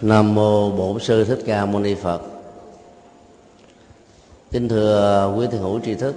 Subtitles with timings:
[0.00, 2.22] Nam mô Bổn sư Thích Ca Mâu Ni Phật.
[4.50, 6.14] Kính thưa quý thiền hữu tri thức.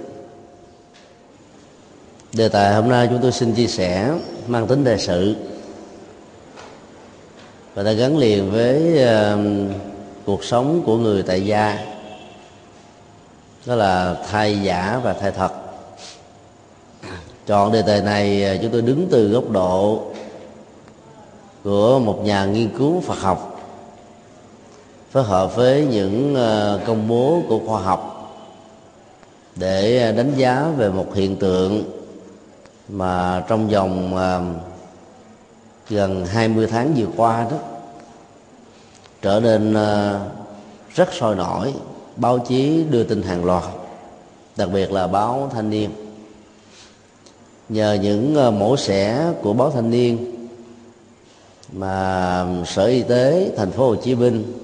[2.32, 4.12] Đề tài hôm nay chúng tôi xin chia sẻ
[4.46, 5.36] mang tính đề sự
[7.74, 9.40] và đã gắn liền với uh,
[10.26, 11.78] cuộc sống của người tại gia
[13.66, 15.52] đó là thai giả và thai thật
[17.46, 20.02] chọn đề tài này uh, chúng tôi đứng từ góc độ
[21.64, 23.49] của một nhà nghiên cứu Phật học
[25.10, 28.32] phối hợp với những ờ, công bố của khoa học
[29.56, 31.84] để ờ, đánh giá về một hiện tượng
[32.88, 34.42] mà trong vòng ờ,
[35.88, 37.56] gần 20 tháng vừa qua đó,
[39.22, 39.74] trở nên
[40.94, 41.74] rất sôi nổi,
[42.16, 43.64] báo chí đưa tin hàng loạt,
[44.56, 45.90] đặc biệt là báo thanh niên.
[47.68, 50.34] Nhờ những mẫu xẻ của báo thanh niên
[51.72, 54.59] mà sở y tế thành phố Hồ Chí Minh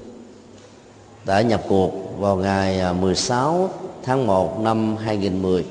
[1.26, 3.70] đã nhập cuộc vào ngày à, 16
[4.02, 5.64] tháng 1 năm 2010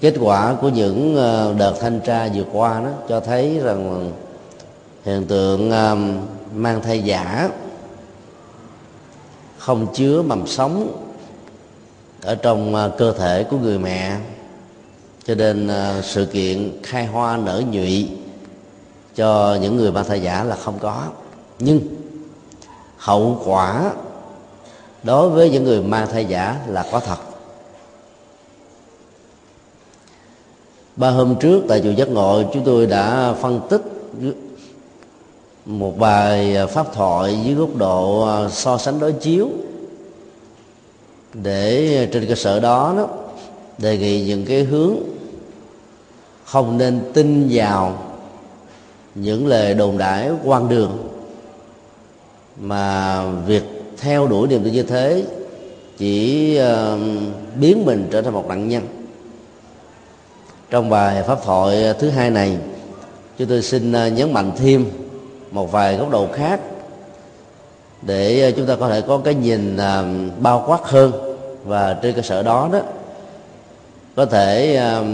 [0.00, 4.12] kết quả của những à, đợt thanh tra vừa qua đó cho thấy rằng
[5.04, 5.94] hiện tượng à,
[6.54, 7.50] mang thai giả
[9.58, 11.02] không chứa mầm sống
[12.22, 14.16] ở trong cơ thể của người mẹ.
[15.26, 15.70] Cho nên
[16.02, 18.08] sự kiện khai hoa nở nhụy
[19.14, 21.02] cho những người mang thai giả là không có.
[21.58, 21.80] Nhưng
[23.06, 23.92] hậu quả
[25.02, 27.16] đối với những người mang thai giả là có thật.
[30.96, 33.82] Ba hôm trước tại chùa giác ngộ, chúng tôi đã phân tích
[35.66, 39.48] một bài pháp thoại dưới góc độ à, so sánh đối chiếu.
[41.34, 43.08] Để trên cơ sở đó đó,
[43.78, 44.96] đề nghị những cái hướng
[46.44, 47.98] không nên tin vào
[49.14, 51.05] những lời đồn đãi quan đường
[52.60, 53.62] mà việc
[53.98, 55.24] theo đuổi niềm tin như thế
[55.98, 57.00] chỉ uh,
[57.60, 58.82] biến mình trở thành một nạn nhân.
[60.70, 62.58] Trong bài pháp thoại ờ, thứ hai này
[63.38, 64.86] chúng tôi xin ờ, nhấn mạnh thêm
[65.50, 66.60] một vài góc độ khác
[68.02, 71.12] để chúng ta có thể có cái nhìn uh, bao quát hơn.
[71.64, 72.80] Và trên cơ sở đó đó
[74.16, 75.06] có thể uh,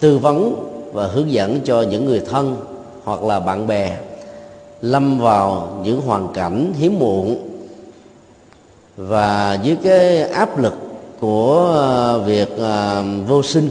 [0.00, 2.56] tư vấn và hướng dẫn cho những người thân
[3.04, 3.96] hoặc là bạn bè
[4.82, 7.48] lâm vào những hoàn cảnh hiếm muộn.
[8.96, 10.74] Và dưới cái áp lực
[11.20, 13.70] của ờ, việc ờ, vô sinh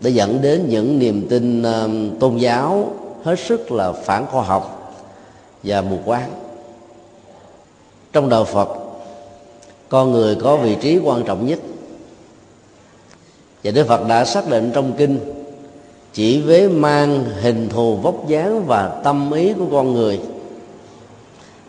[0.00, 1.88] đã dẫn đến những niềm tin ờ,
[2.20, 2.90] tôn giáo
[3.24, 4.94] hết sức là phản khoa học
[5.62, 6.30] và mù quáng.
[8.12, 8.68] Trong đạo phật,
[9.88, 11.58] con người có vị trí quan trọng nhất.
[13.64, 15.18] Và đức phật đã xác định trong kinh,
[16.12, 20.20] chỉ với mang hình thù vóc dáng và tâm ý của con người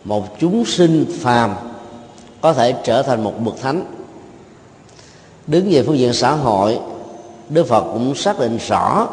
[0.06, 1.54] một chúng sinh phàm
[2.40, 3.84] có thể trở thành một bậc thánh.
[5.46, 6.78] Đứng về phương diện xã hội,
[7.48, 9.08] đức phật cũng xác định rõ,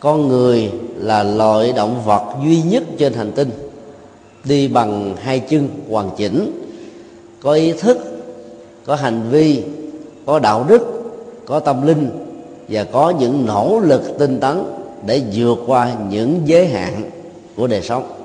[0.00, 3.50] con người là loại động vật duy nhất trên hành tinh,
[4.44, 6.66] đi bằng hai chân hoàn chỉnh,
[7.42, 7.98] có ý thức,
[8.84, 9.62] có hành vi,
[10.26, 11.02] có đạo đức,
[11.46, 12.10] có tâm linh
[12.68, 14.64] và có những nỗ lực tinh tấn
[15.06, 17.10] để vượt qua những giới hạn
[17.56, 18.23] của đời sống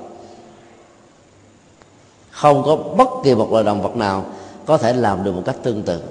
[2.40, 4.24] không có bất kỳ một loài động vật nào
[4.66, 6.02] có thể làm được một cách tương tự.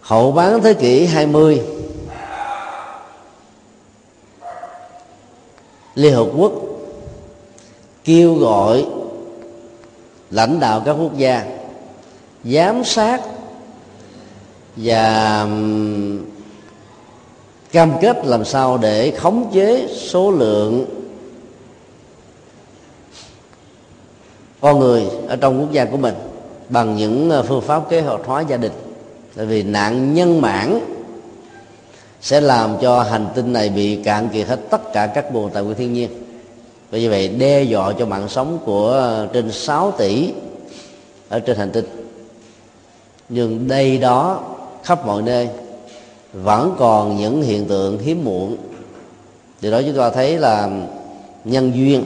[0.00, 1.62] Hậu bán thế kỷ 20
[5.94, 6.52] Liên Hợp Quốc
[8.04, 8.86] kêu gọi
[10.30, 11.44] lãnh đạo các quốc gia
[12.44, 13.20] giám sát
[14.76, 15.46] và
[17.72, 20.97] cam kết làm sao để khống chế số lượng
[24.60, 26.14] con người ở trong quốc gia của mình
[26.68, 28.72] bằng những ờ, phương pháp kế hoạch hóa gia đình.
[29.36, 30.80] Tại vì nạn nhân mãn
[32.20, 35.62] sẽ làm cho hành tinh này bị cạn kiệt hết tất cả các nguồn tài
[35.62, 36.10] nguyên thiên nhiên.
[36.90, 40.32] Vì như vậy, đe dọa cho mạng sống của ờ, trên 6 tỷ
[41.28, 41.84] ở trên hành tinh.
[43.28, 44.40] Nhưng đây đó,
[44.84, 45.48] khắp mọi nơi,
[46.32, 48.56] vẫn còn những hiện tượng hiếm muộn.
[49.60, 50.70] Điều đó chúng ta thấy là
[51.44, 52.04] nhân duyên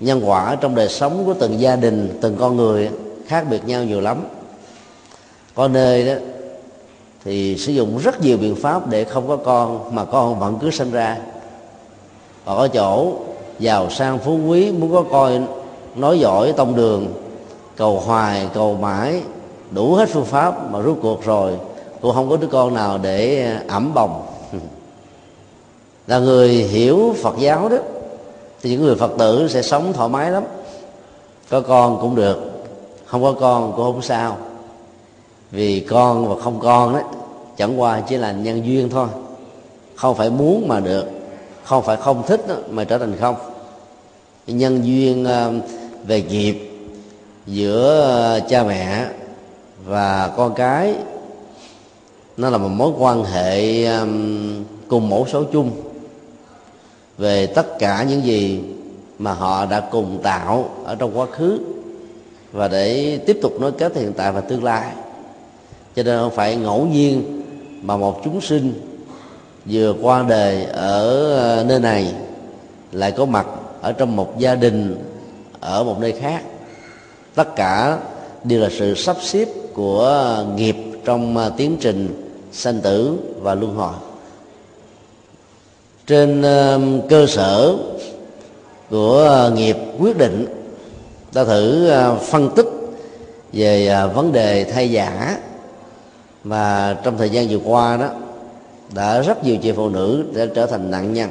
[0.00, 2.90] nhân quả trong đời sống của từng gia đình, từng con người
[3.26, 4.24] khác biệt nhau nhiều lắm.
[5.54, 6.12] Có nơi đó
[7.24, 10.70] thì sử dụng rất nhiều biện pháp để không có con, mà con vẫn cứ
[10.70, 11.16] sinh ra.
[12.44, 13.12] Và có chỗ
[13.58, 15.40] giàu sang phú quý, muốn có coi
[15.94, 17.06] nói giỏi tông đường,
[17.76, 19.22] cầu hoài, cầu mãi,
[19.70, 21.52] đủ hết phương pháp mà rút cuộc rồi,
[22.00, 24.26] cũng không có đứa con nào để ẩm bồng.
[26.06, 27.76] Là người hiểu phật giáo đó
[28.62, 30.44] thì những người phật tử sẽ sống thoải mái lắm.
[31.50, 32.50] Có con cũng được
[33.06, 34.36] không có con cũng không sao.
[35.50, 37.00] Vì con và không con đó
[37.56, 39.08] chẳng qua chỉ là nhân duyên thôi.
[39.94, 41.04] Không phải muốn mà được
[41.64, 43.36] không phải không thích đó, mà trở thành không.
[44.46, 45.52] Nhân duyên ờ,
[46.06, 46.70] về nghiệp
[47.46, 49.06] giữa ờ, cha mẹ
[49.84, 50.94] và con cái
[52.36, 53.86] nó là một mối quan hệ
[54.88, 55.70] cùng mẫu số chung
[57.20, 58.60] về tất cả những gì
[59.18, 61.58] mà họ đã cùng tạo ở trong quá khứ
[62.52, 64.92] và để tiếp tục nối kết hiện tại và tương lai.
[65.96, 67.42] Cho nên không phải ngẫu nhiên
[67.82, 68.72] mà một chúng sinh
[69.66, 72.12] vừa qua đời ở ờ, nơi này
[72.92, 73.46] lại có mặt
[73.80, 75.04] ở trong một gia đình
[75.60, 76.42] ở một nơi khác.
[77.34, 77.98] Tất cả
[78.44, 83.74] đều là sự sắp xếp của nghiệp trong ờ, tiến trình sanh tử và luân
[83.74, 83.94] hồi
[86.10, 86.42] trên
[87.08, 87.76] cơ sở
[88.90, 90.46] của ờ, nghiệp quyết định
[91.32, 92.66] ta thử ờ, phân tích
[93.52, 95.38] về ờ, vấn đề thay giả.
[96.44, 98.08] Mà trong thời gian vừa qua đó
[98.94, 101.30] đã rất nhiều chị phụ nữ đã trở thành nạn nhân.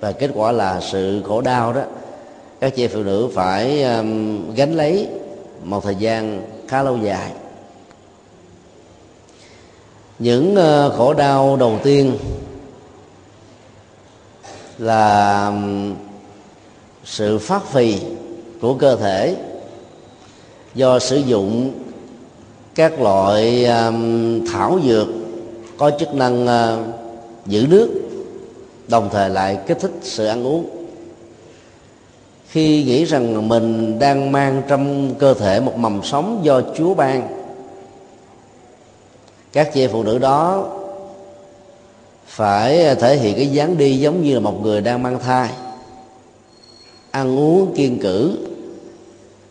[0.00, 1.82] Và kết quả là sự khổ đau đó
[2.60, 5.08] các chị phụ nữ phải um, gánh lấy
[5.64, 7.30] một thời gian khá lâu dài.
[10.18, 12.12] Những uh, khổ đau đầu tiên
[14.78, 15.52] là
[17.04, 17.98] sự phát phì
[18.60, 19.36] của cơ thể
[20.74, 21.72] do sử dụng
[22.74, 23.68] các loại
[24.52, 25.08] thảo dược
[25.78, 26.84] có chức năng ờ,
[27.46, 27.88] giữ nước,
[28.88, 30.66] đồng thời lại kích thích sự ăn uống.
[32.48, 37.28] Khi nghĩ rằng mình đang mang trong cơ thể một mầm sống do chúa ban,
[39.52, 40.68] các chị phụ nữ đó
[42.36, 45.50] phải thể hiện cái dáng đi giống như là một người đang mang thai,
[47.10, 48.38] ăn uống kiên cử,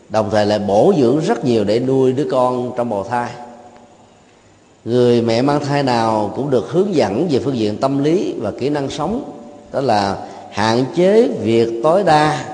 [0.08, 3.30] đồng thời lại bổ dưỡng rất nhiều để nuôi đứa con trong bào thai.
[4.84, 8.50] Người mẹ mang thai nào cũng được hướng dẫn về phương diện tâm lý và
[8.50, 9.32] kỹ năng sống,
[9.72, 12.44] đó là hạn chế việc tối đa,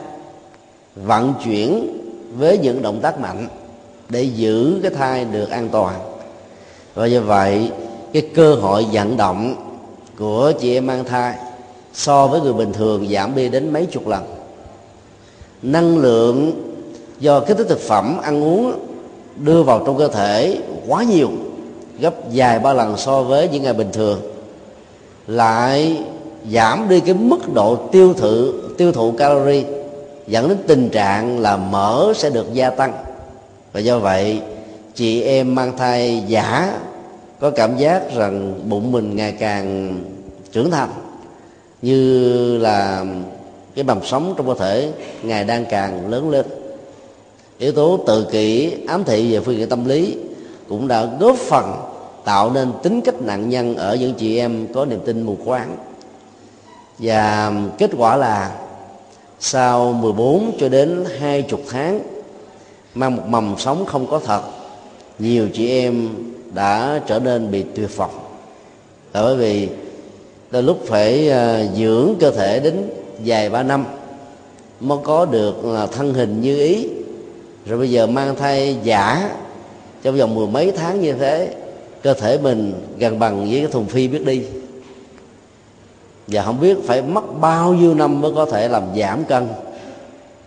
[0.96, 1.98] vận chuyển
[2.36, 3.48] với những động tác mạnh
[4.08, 5.94] để giữ cái thai được an toàn.
[6.94, 7.70] Và do vậy,
[8.12, 9.68] cái cơ hội vận động
[10.18, 11.34] của chị em mang thai,
[11.94, 14.24] so với người bình thường giảm đi đến mấy chục lần.
[15.62, 16.52] Năng lượng
[17.20, 18.72] do kích thích thực phẩm ăn uống
[19.36, 21.30] đưa vào trong cơ thể quá nhiều,
[21.98, 24.20] gấp vài ba lần so với những ngày bình thường.
[25.26, 26.02] Lại
[26.52, 29.64] giảm đi cái mức độ tiêu thụ tiêu thụ calorie,
[30.26, 32.92] dẫn đến tình trạng là mỡ sẽ được gia tăng.
[33.72, 34.40] Và do vậy,
[34.94, 36.78] chị em mang thai giả
[37.42, 39.98] có cảm giác rằng bụng mình ngày càng
[40.52, 40.90] trưởng thành,
[41.82, 43.04] như là
[43.74, 44.92] cái mầm sống trong cơ thể
[45.22, 46.46] ngày đang càng lớn lên.
[47.58, 50.16] Yếu tố tự kỷ, ám thị về phương diện tâm lý
[50.68, 51.74] cũng đã góp phần
[52.24, 55.76] tạo nên tính cách nạn nhân ở những chị em có niềm tin mù quáng.
[56.98, 58.56] Và kết quả là
[59.40, 62.00] sau 14 cho đến 20 tháng,
[62.94, 64.42] mang một mầm sống không có thật,
[65.18, 66.08] nhiều chị em
[66.54, 68.14] đã trở nên bị tuyệt vọng.
[69.12, 69.68] Là bởi vì
[70.50, 72.90] đôi lúc phải à, dưỡng cơ thể đến
[73.24, 73.84] vài ba năm
[74.80, 76.88] mới có được là thân hình như ý.
[77.66, 79.30] Rồi bây giờ mang thai giả,
[80.02, 81.54] trong vòng mười mấy tháng như thế,
[82.02, 84.42] cơ thể mình gần bằng với cái thùng phi biết đi.
[86.26, 89.48] Và không biết phải mất bao nhiêu năm mới có thể làm giảm cân.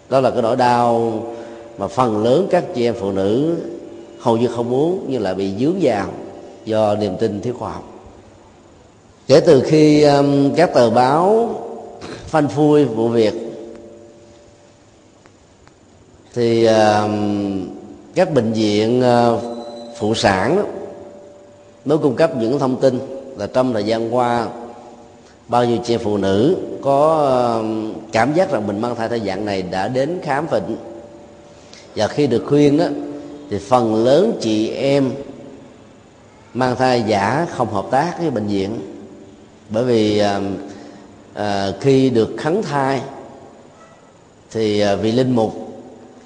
[0.10, 1.24] Đó là cái nỗi đau
[1.78, 3.56] mà phần lớn các chị em phụ nữ
[4.26, 6.10] hầu như không muốn nhưng lại bị dướng vào
[6.66, 7.84] do niềm tin thiếu khoa học.
[9.28, 11.50] Kể từ khi um, các tờ báo
[12.26, 13.34] phanh phui vụ việc
[16.34, 17.12] thì uh,
[18.16, 19.42] các bệnh viện uh,
[19.98, 20.64] phụ sản đó,
[21.86, 23.00] mới cung cấp những thông tin
[23.38, 24.48] là trong thời gian qua
[25.48, 27.24] bao nhiêu chị phụ nữ có
[27.58, 30.78] um, cảm giác rằng mình mang thai theo dạng này đã đến khám bệnh.
[31.96, 32.86] Và khi được khuyên đó
[33.50, 35.12] thì phần lớn chị em
[36.54, 38.80] mang thai giả không hợp tác với bệnh viện.
[39.70, 40.42] Bởi vì à,
[41.34, 43.02] à, khi được khấn thai
[44.52, 45.54] thì à, vị linh mục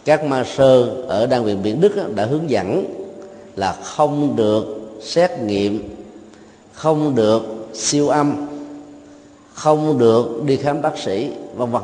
[0.06, 2.86] các ma sơ ở đan viện biển đức đã hướng dẫn
[3.56, 5.96] là không được xét nghiệm
[6.74, 8.48] không được siêu âm
[9.54, 11.82] không được đi khám bác sĩ vân vân.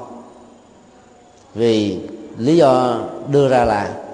[1.55, 1.99] Vì
[2.37, 2.99] lý do
[3.31, 4.04] đưa ra là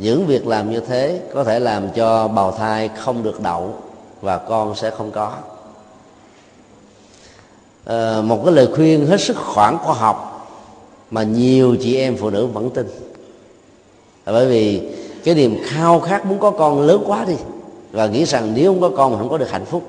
[0.00, 3.74] những việc làm như thế có thể làm cho bào thai không được đậu
[4.20, 5.32] và con sẽ không có.
[7.84, 10.48] À, một cái lời khuyên hết sức khoảng khoa học
[11.10, 12.86] mà nhiều chị em phụ nữ vẫn tin.
[14.26, 14.82] Bởi vì
[15.24, 17.34] cái niềm khao khát muốn có con lớn quá đi
[17.92, 19.82] và nghĩ rằng nếu không có con không có được hạnh phúc.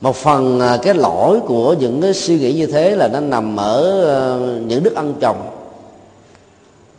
[0.00, 3.56] Một phần à, cái lỗi của những cái suy nghĩ như thế là nó nằm
[3.56, 5.59] ở ờ, những đức ăn chồng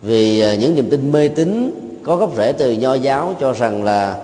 [0.02, 1.72] vì à, những niềm tin mê tín
[2.04, 4.18] có gốc rễ từ nho giáo cho rằng là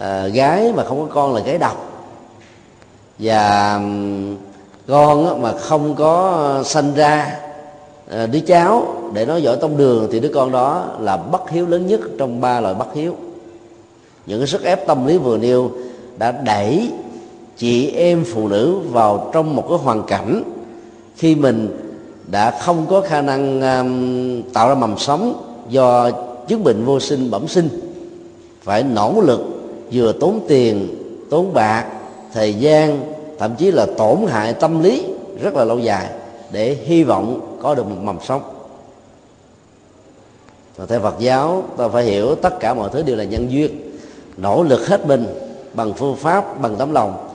[0.00, 1.88] à, gái mà không có con là gái độc.
[3.18, 3.80] Và
[4.88, 7.38] con mà không có sanh ra
[8.10, 11.66] à, đứa cháu để nói giỏi tông đường thì đứa con đó là bất hiếu
[11.66, 13.16] lớn nhất trong ba loại bất hiếu.
[14.26, 15.70] Những cái sức ép tâm lý vừa nêu
[16.18, 16.90] đã đẩy
[17.56, 20.42] chị em phụ nữ vào trong một cái hoàn cảnh
[21.16, 21.68] khi mình
[22.32, 26.10] đã không có khả năng um, tạo ra mầm sống do
[26.48, 27.68] chứng bệnh vô sinh bẩm sinh.
[28.62, 29.40] Phải nỗ lực
[29.92, 30.88] vừa tốn tiền
[31.30, 31.86] tốn bạc
[32.32, 33.00] thời gian
[33.38, 35.04] thậm chí là tổn hại tâm lý
[35.42, 36.08] rất là lâu dài
[36.52, 38.42] để hy vọng có được một mầm sống.
[40.76, 43.98] Và theo Phật giáo ta phải hiểu tất cả mọi thứ đều là nhân duyên.
[44.36, 45.26] Nỗ lực hết mình
[45.74, 47.28] bằng phương pháp bằng tấm lòng.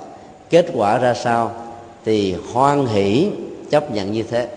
[0.49, 1.51] Kết quả ra sao
[2.05, 3.29] thì hoan hỷ
[3.69, 4.47] chấp nhận như thế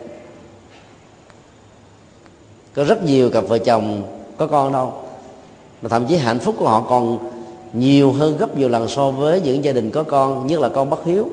[2.74, 4.02] có rất nhiều cặp vợ chồng
[4.36, 4.92] có con đâu.
[5.82, 7.18] Mà thậm chí hạnh phúc của họ còn
[7.72, 10.90] nhiều hơn gấp nhiều lần so với những gia đình có con, nhất là con
[10.90, 11.28] bất hiếu,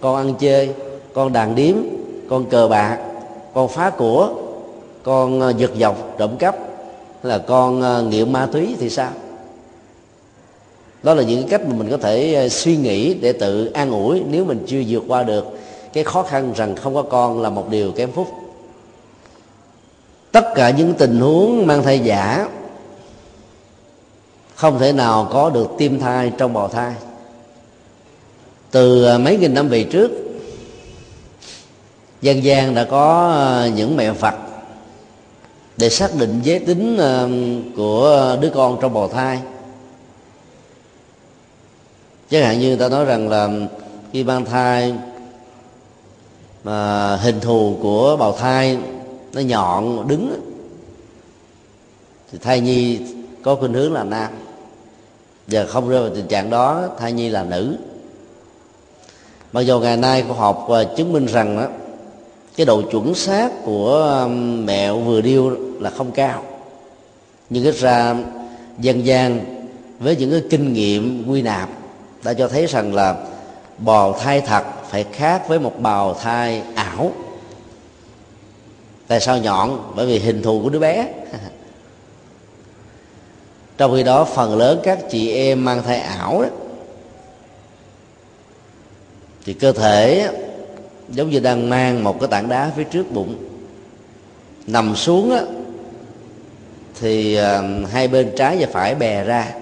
[0.00, 0.70] con ăn chơi,
[1.14, 1.76] con đàn điếm,
[2.28, 2.98] con cờ bạc,
[3.54, 4.28] con phá của,
[5.02, 6.56] con ờ, giật dọc, trộm cắp,
[7.22, 9.10] hay là con ờ, nghiện ma túy thì sao?
[11.02, 14.22] Đó là những cách mà mình có thể ờ, suy nghĩ để tự an ủi
[14.30, 15.44] nếu mình chưa vượt qua được
[15.92, 18.28] cái khó khăn rằng không có con là một điều kém phúc
[20.32, 22.48] tất cả những tình huống mang thai giả
[24.54, 26.94] không thể nào có được tim thai trong bào thai.
[28.70, 30.10] Từ à, mấy nghìn năm về trước,
[32.22, 34.34] dân gian đã có à, những mẹ phật
[35.76, 37.28] để xác định giới tính à,
[37.76, 39.40] của đứa con trong bào thai.
[42.30, 43.48] Chẳng hạn như người ta nói rằng là
[44.12, 44.94] khi mang thai,
[46.64, 48.78] mà hình thù của bào thai
[49.32, 50.40] nó nhọn đứng.
[52.32, 52.98] Thì thai nhi
[53.42, 54.30] có khuynh hướng là nam.
[55.48, 57.76] Giờ không rơi vào tình trạng đó, thai nhi là nữ.
[59.52, 61.66] Mặc dù ngày nay khoa học à, chứng minh rằng đó
[62.56, 64.28] cái độ chuẩn xác của
[64.64, 66.42] mẹo vừa điêu là không cao.
[67.50, 68.16] Nhưng ít ra
[68.78, 69.40] dân gian
[69.98, 71.68] với những cái kinh nghiệm quy nạp
[72.24, 73.16] đã cho thấy rằng là
[73.78, 77.12] bào thai thật phải khác với một bào thai ảo
[79.10, 79.92] tại sao nhọn?
[79.96, 81.08] Bởi vì hình thù của đứa bé.
[83.78, 86.48] Trong khi đó phần lớn các chị em mang thai ảo đó,
[89.44, 90.30] thì cơ thể
[91.08, 93.34] giống như đang mang một cái tảng đá phía trước bụng.
[94.66, 95.42] Nằm xuống á,
[97.00, 97.62] thì à,
[97.92, 99.52] hai bên trái và phải bè ra.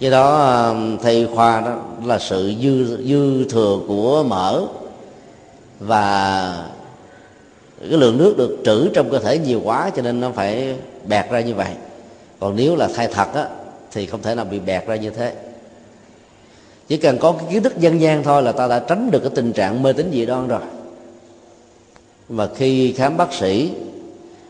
[0.00, 4.62] Do đó à, thầy khoa đó là sự dư dư thừa của mỡ
[5.80, 6.70] và
[7.80, 11.30] cái lượng nước được trữ trong cơ thể nhiều quá cho nên nó phải bẹt
[11.30, 11.70] ra như vậy.
[12.40, 13.48] Còn nếu là thai thật á
[13.92, 15.34] thì không thể nào bị bẹt ra như thế.
[16.88, 19.30] Chỉ cần có cái kiến thức dân gian thôi là ta đã tránh được cái
[19.34, 20.60] tình trạng mê tín dị đoan rồi.
[22.28, 23.70] Mà khi khám bác sĩ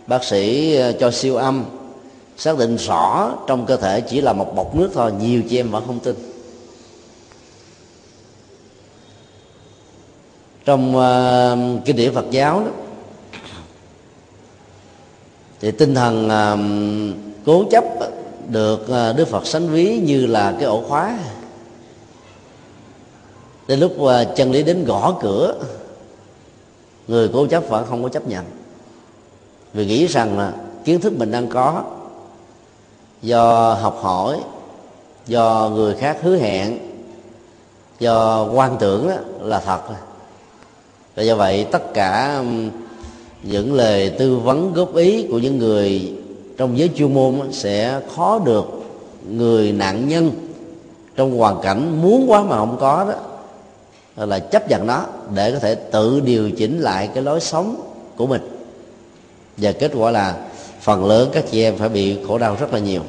[0.07, 1.65] bác sĩ ờ, cho siêu âm
[2.37, 5.71] xác định rõ trong cơ thể chỉ là một bọc nước thôi nhiều chị em
[5.71, 6.15] vẫn không tin.
[10.65, 12.71] Trong uh, kinh điển Phật giáo đó
[15.61, 17.85] thì tinh thần uh, cố chấp
[18.49, 21.19] được uh, Đức Phật sánh ví như là cái ổ khóa.
[23.67, 25.55] Đến lúc uh, chân lý đến gõ cửa
[27.09, 28.45] người cố chấp vẫn không có chấp nhận.
[29.73, 30.53] Vì nghĩ rằng là
[30.85, 31.83] kiến thức mình đang có
[33.23, 34.41] do học hỏi
[35.27, 36.79] do người khác hứa hẹn
[37.99, 39.81] do quan tưởng đó, là thật.
[41.17, 42.43] Và do vậy tất cả
[43.43, 46.13] những lời tư vấn góp ý của những người
[46.57, 48.65] trong giới chuyên môn sẽ khó được
[49.31, 50.31] người nạn nhân
[51.17, 53.15] trong hoàn cảnh muốn quá mà không có đó
[54.27, 55.05] là chấp nhận nó
[55.35, 57.77] để có thể tự điều chỉnh lại cái lối sống
[58.17, 58.41] của mình.
[59.57, 60.37] Và kết quả là
[60.81, 63.03] phần lớn các chị em phải bị khổ đau rất là nhiều.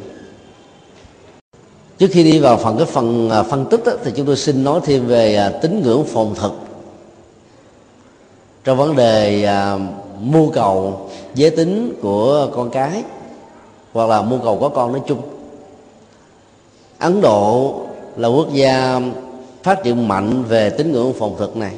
[1.97, 4.63] Trước khi đi vào phần cái phần à, phân tích đó, thì chúng tôi xin
[4.63, 6.51] nói thêm về à, tín ngưỡng phồn thực.
[8.63, 9.77] Trong vấn đề à,
[10.21, 10.99] mưu cầu
[11.35, 13.03] giới tính của con cái
[13.93, 15.21] hoặc là mưu cầu có con nói chung.
[16.99, 17.75] Ấn độ
[18.15, 18.99] là quốc gia
[19.63, 21.73] phát triển mạnh về tín ngưỡng phòng thực này.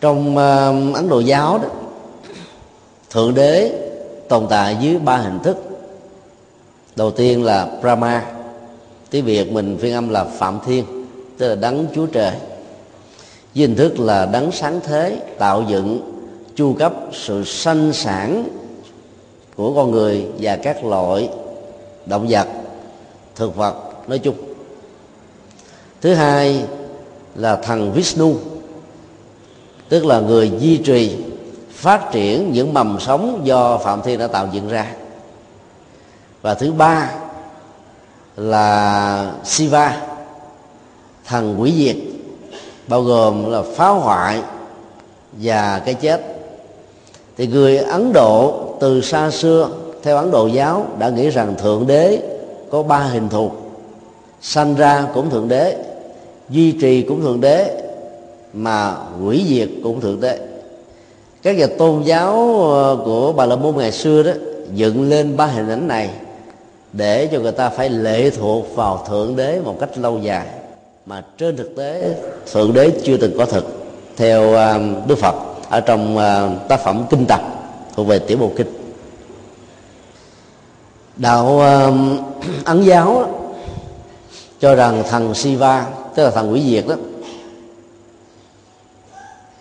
[0.00, 1.68] Trong uh, ấn độ giáo đó
[3.10, 3.72] thượng đế
[4.28, 5.56] tồn tại dưới ba hình thức.
[6.96, 8.26] Đầu tiên là brahma
[9.10, 10.84] tiếng việt mình phiên âm là phạm thiên
[11.38, 12.32] tức là đấng chúa trời
[13.56, 16.12] với hình thức là đấng sáng thế, tạo dựng,
[16.56, 18.48] chu cấp sự sanh sản
[19.56, 21.28] của con người và các loại
[22.06, 22.46] động vật,
[23.34, 23.74] thực vật
[24.08, 24.36] nói chung.
[26.00, 26.64] Thứ hai
[27.34, 28.34] là thần Vishnu,
[29.88, 31.16] tức là người duy trì,
[31.70, 34.92] phát triển những mầm sống do phạm thiên đã tạo dựng ra.
[36.42, 37.12] Và thứ ba
[38.36, 40.02] là Siva,
[41.24, 42.15] thần quỷ diệt
[42.88, 44.40] bao gồm là phá hoại
[45.32, 46.20] và cái chết.
[47.36, 49.68] Thì người Ấn Độ từ xa xưa,
[50.02, 52.18] theo Ấn Độ giáo, đã nghĩ rằng thượng đế
[52.70, 53.50] có ba hình thù.
[54.40, 55.76] Sanh ra cũng thượng đế,
[56.50, 57.82] duy trì cũng thượng đế,
[58.52, 60.38] mà hủy diệt cũng thượng đế.
[61.42, 64.32] Các nhà tôn giáo ờ, của bà la môn ngày xưa đó,
[64.74, 66.10] dựng lên ba hình ảnh này
[66.92, 70.46] để cho người ta phải lệ thuộc vào thượng đế một cách lâu dài
[71.06, 72.16] mà trên thực tế,
[72.52, 73.64] thượng đế chưa từng có thực
[74.16, 75.34] theo à, đức phật,
[75.70, 77.40] ở trong à, tác phẩm kinh tập
[77.94, 78.66] thuộc về tiểu bộ kinh.
[81.16, 81.90] Đạo à,
[82.64, 83.34] ấn giáo
[84.60, 86.94] cho rằng thần Siva, tức là thần quỷ diệt đó,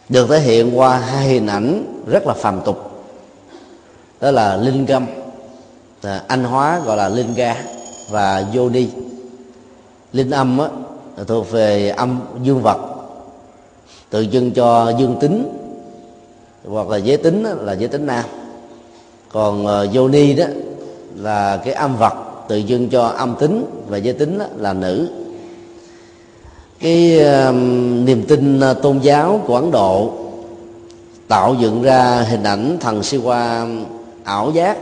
[0.10, 3.06] được thể hiện qua hai hình ảnh rất là phàm tục.
[4.22, 5.06] Đó là linh gâm
[6.28, 7.56] anh hóa, gọi là linh ga,
[8.10, 8.88] và yoni
[10.14, 10.60] linh âm
[11.18, 12.78] á, thuộc về âm dương vật
[14.10, 15.50] tượng trưng cho dương tính
[16.68, 18.26] hoặc là giới tính là giới tính nam.
[19.32, 20.46] Còn ờ, yoni đó
[21.16, 22.14] là cái âm vật
[22.48, 25.08] tượng trưng cho âm tính và giới tính là nữ.
[26.80, 27.20] Cái
[28.06, 30.14] niềm tin ờ, tôn giáo của ấn độ
[31.28, 33.68] tạo dựng ra hình ảnh thần siwa
[34.24, 34.78] ảo giác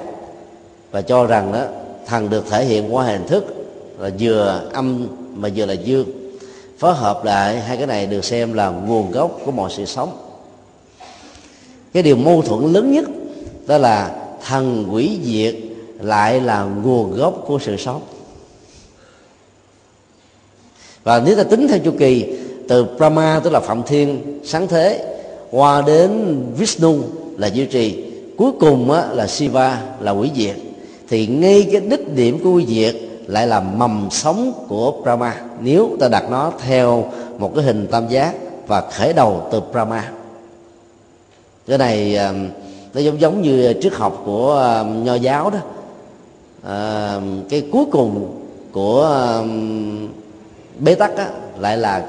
[0.91, 1.61] và cho rằng đó
[2.05, 3.65] thần được thể hiện qua hình thức
[3.99, 6.22] là vừa âm mà vừa là dương
[6.83, 10.17] phối hợp lại hai cái này được xem là nguồn gốc của mọi sự sống.
[11.93, 13.05] Cái điều mâu thuẫn lớn nhất
[13.67, 14.15] đó là
[14.47, 15.55] thần quỷ diệt
[16.01, 18.01] lại là nguồn gốc của sự sống.
[21.03, 22.33] Và nếu ta tính theo chu kỳ
[22.67, 25.15] từ Brahma tức là Phạm Thiên sáng thế
[25.51, 26.95] qua đến Vishnu
[27.37, 28.03] là duy trì
[28.37, 30.55] cuối cùng á, là Shiva là quỷ diệt
[31.09, 32.95] thì ngay cái đích điểm của quỷ diệt
[33.27, 35.41] lại là mầm sống của Brahma.
[35.61, 37.05] Nếu ta đặt nó theo
[37.37, 38.33] một cái hình tam giác
[38.67, 40.11] và khởi đầu từ Brahma.
[41.67, 42.19] Cái này
[42.93, 45.59] nó giống giống như triết học của nho giáo đó.
[46.63, 49.43] À, cái cuối cùng của
[50.79, 52.05] bế tắc á, lại là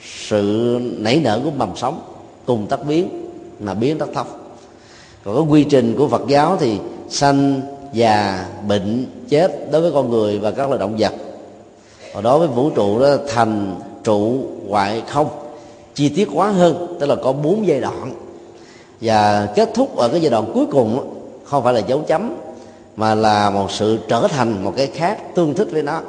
[0.00, 2.00] sự nảy nở của mầm sống
[2.46, 4.26] cùng tắc biến mà biến tắc thấp
[5.24, 7.60] còn cái quy trình của phật giáo thì sanh
[7.92, 11.12] già bệnh chết đối với con người và các loài động vật.
[12.14, 13.74] Còn đối với vũ trụ đó, thành
[14.04, 15.28] trụ hoại không,
[15.94, 18.12] chi tiết quá hơn, tức là có bốn giai đoạn.
[19.00, 22.36] Và kết thúc ở cái giai đoạn cuối cùng không phải là dấu chấm,
[22.96, 26.00] mà là một sự trở thành một cái khác tương thích với nó.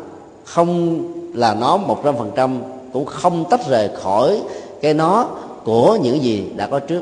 [0.46, 1.00] Không
[1.34, 2.62] là nó một trăm phần trăm,
[2.94, 4.41] cũng không tách rời khỏi
[4.82, 5.28] cái nó
[5.63, 7.02] của những gì đã có trước.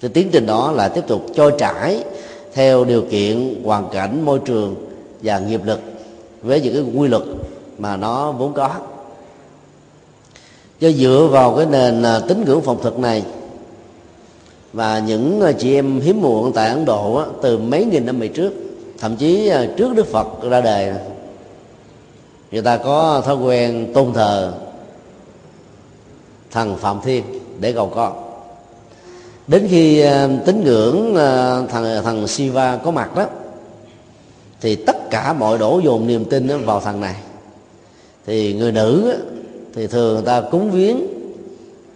[0.00, 2.04] Thì tiến trình đó là tiếp tục trôi trải
[2.54, 4.74] theo điều kiện hoàn cảnh môi trường
[5.22, 5.80] và nghiệp lực
[6.42, 7.22] với những cái quy luật
[7.78, 8.74] mà nó vốn có.
[10.80, 13.24] Do dựa vào cái nền à, tín ngưỡng phòng thực này
[14.72, 18.28] và những à, chị em hiếm muộn tại Ấn Độ từ mấy nghìn năm về
[18.28, 18.52] trước,
[18.98, 20.92] thậm chí à, trước Đức Phật ra đời,
[22.50, 24.52] người ta có thói quen tôn thờ
[26.50, 27.24] thần phạm thiên
[27.60, 28.29] để cầu con
[29.46, 33.26] đến khi ờ, tín ngưỡng ờ, thằng thằng Siva có mặt đó
[34.60, 37.14] thì tất cả mọi đổ dồn niềm tin vào thằng này.
[38.26, 39.14] Thì người nữ
[39.74, 41.00] thì thường người ta cúng viếng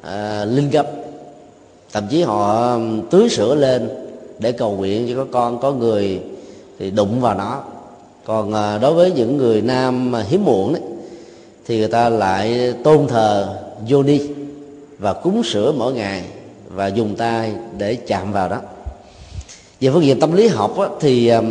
[0.02, 0.86] à, linh gấp.
[1.92, 2.78] Thậm chí họ
[3.10, 3.88] tưới sữa lên
[4.38, 6.20] để cầu nguyện cho có con có người
[6.78, 7.62] thì đụng vào nó.
[8.24, 10.82] Còn à, đối với những người nam hiếm muộn đấy
[11.66, 13.56] thì người ta lại tôn thờ
[13.90, 14.20] Yoni
[14.98, 16.24] và cúng sữa mỗi ngày
[16.74, 18.60] và dùng tay để chạm vào đó.
[19.80, 21.42] Về phương diện tâm lý học á, thì uh,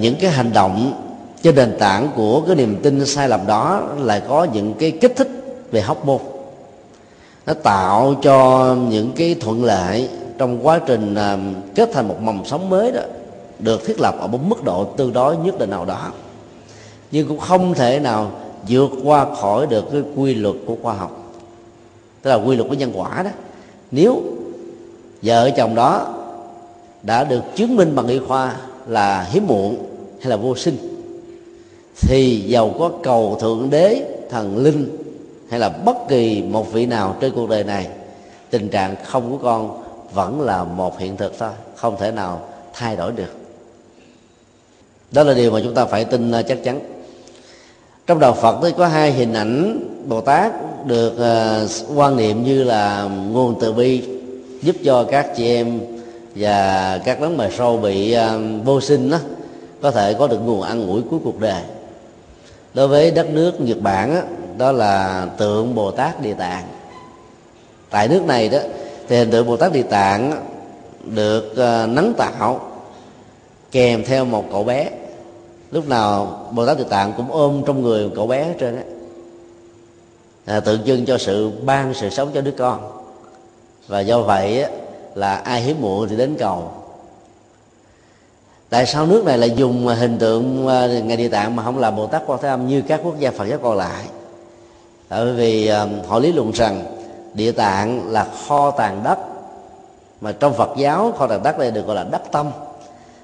[0.00, 1.04] những cái hành động
[1.42, 5.12] trên nền tảng của cái niềm tin sai lầm đó lại có những cái kích
[5.16, 5.28] thích
[5.70, 6.18] về hóc môn.
[7.46, 12.44] Nó tạo cho những cái thuận lợi trong quá trình uh, kết thành một mầm
[12.44, 13.00] sống mới đó
[13.58, 16.12] được thiết lập ở một mức độ tương đối nhất định nào đó.
[17.10, 18.30] Nhưng cũng không thể nào
[18.68, 21.24] vượt qua khỏi được cái quy luật của khoa học
[22.22, 23.30] tức là quy luật của nhân quả đó
[23.90, 24.22] nếu
[25.22, 26.14] vợ chồng đó
[27.02, 29.76] đã được chứng minh bằng y khoa là hiếm muộn
[30.20, 30.76] hay là vô sinh,
[32.00, 34.96] thì giàu có cầu thượng đế, thần linh
[35.50, 37.88] hay là bất kỳ một vị nào trên cuộc đời này,
[38.50, 42.96] tình trạng không có con vẫn là một hiện thực thôi, không thể nào thay
[42.96, 43.38] đổi được.
[45.10, 46.80] Đó là điều mà chúng ta phải tin à, chắc chắn
[48.08, 50.52] trong đạo phật thì có hai hình ảnh bồ tát
[50.86, 54.02] được uh, quan niệm như là nguồn từ bi
[54.62, 55.80] giúp cho các chị em
[56.34, 59.18] và các đấng mày sâu bị uh, vô sinh đó
[59.82, 61.62] có thể có được nguồn ăn ngủi cuối cuộc đời.
[62.74, 64.20] Đối với đất nước nhật bản đó,
[64.58, 66.64] đó là tượng bồ tát địa tạng.
[67.90, 68.58] Tại nước này đó
[69.08, 70.32] thì hình tượng bồ tát địa tạng
[71.04, 72.60] được uh, nắng tạo
[73.72, 74.90] kèm theo một cậu bé
[75.70, 78.82] lúc nào bồ tát địa tạng cũng ôm trong người cậu bé trên á.
[80.44, 82.80] À, tượng trưng cho sự ban sự sống cho đứa con.
[83.86, 84.64] Và do vậy
[85.14, 86.70] là ai hiếm muộn thì đến cầu.
[88.68, 91.96] Tại sao nước này lại dùng hình tượng à, ngài địa tạng mà không làm
[91.96, 94.04] bồ tát quan thế âm như các quốc gia phật giáo còn lại?
[95.10, 96.84] Bởi vì à, họ lý luận rằng
[97.34, 99.18] địa tạng là kho tàng đất
[100.20, 102.50] mà trong phật giáo kho tàng đất này được gọi là đất tâm.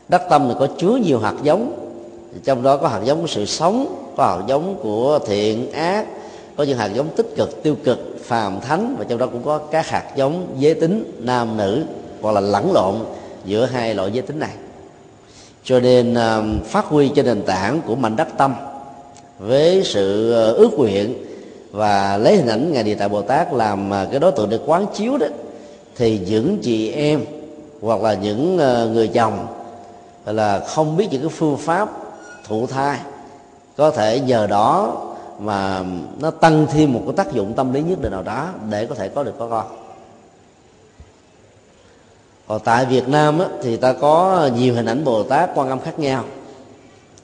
[0.09, 1.84] Đất tâm thì có chứa nhiều hạt giống
[2.45, 6.07] trong đó có hạt giống của sự sống, có hạt giống của thiện ác,
[6.57, 9.59] có những hạt giống tích cực, tiêu cực, phàm thánh, và trong đó cũng có
[9.59, 11.85] các hạt giống giới tính nam nữ
[12.21, 12.95] hoặc là lẫn lộn
[13.45, 14.53] giữa hai loại giới tính này.
[15.65, 18.55] Cho nên um, phát huy trên nền tảng của mảnh đất tâm
[19.39, 21.15] với sự uh, ước nguyện
[21.71, 24.59] và lấy hình ảnh ngài địa tạng bồ tát làm uh, cái đối tượng để
[24.67, 25.27] quán chiếu đó,
[25.97, 27.25] thì những chị em
[27.81, 29.47] hoặc là những uh, người chồng
[30.27, 32.04] là không biết những cái phương pháp
[32.45, 32.99] thụ thai.
[33.77, 35.01] Có thể nhờ đó
[35.39, 35.85] mà
[36.21, 38.95] nó tăng thêm một cái tác dụng tâm lý nhất định nào đó để có
[38.95, 39.67] thể có được có con.
[42.47, 45.81] Còn tại Việt Nam á, thì ta có nhiều hình ảnh Bồ Tát quan âm
[45.81, 46.25] khác nhau.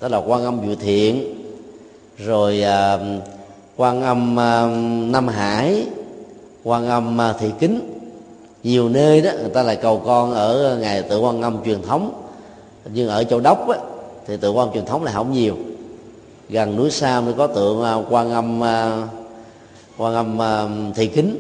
[0.00, 1.34] Đó là quan âm Dự Thiện
[2.18, 2.98] rồi à,
[3.76, 4.66] quan âm à,
[5.10, 5.86] Nam Hải
[6.64, 7.96] quan âm à, Thị Kính.
[8.62, 12.22] Nhiều nơi đó người ta lại cầu con ở ngày tự quan âm truyền thống.
[12.84, 13.78] Nhưng ở châu đốc á,
[14.26, 15.56] thì tượng quan truyền thống là không nhiều.
[16.48, 19.08] Gần núi sam mới có tượng à, quan âm à,
[19.96, 21.36] quan âm à, thị kính.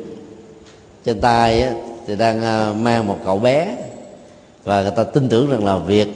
[1.04, 1.72] Trên tay
[2.06, 2.40] thì đang
[2.84, 3.76] mang một cậu bé.
[4.64, 6.08] Và người ta tin tưởng rằng là việc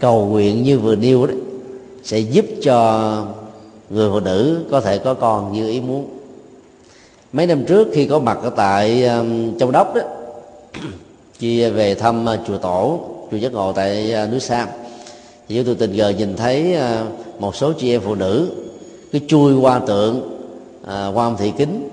[0.00, 1.36] cầu nguyện như vừa nêu đấy
[2.04, 3.26] sẽ giúp cho
[3.90, 6.08] người phụ nữ có thể có con như ý muốn.
[7.32, 9.10] Mấy năm trước khi có mặt ở tại
[9.60, 10.02] châu đốc đó,
[11.38, 13.00] khi về thăm chùa tổ,
[13.30, 14.68] chùa giác ngộ tại núi sam
[15.48, 17.06] thì chúng tôi tình cờ nhìn thấy ờ,
[17.38, 18.50] một số chị em phụ nữ
[19.12, 20.40] cứ chui qua tượng
[20.84, 21.88] ờ, à, qua âm thị kính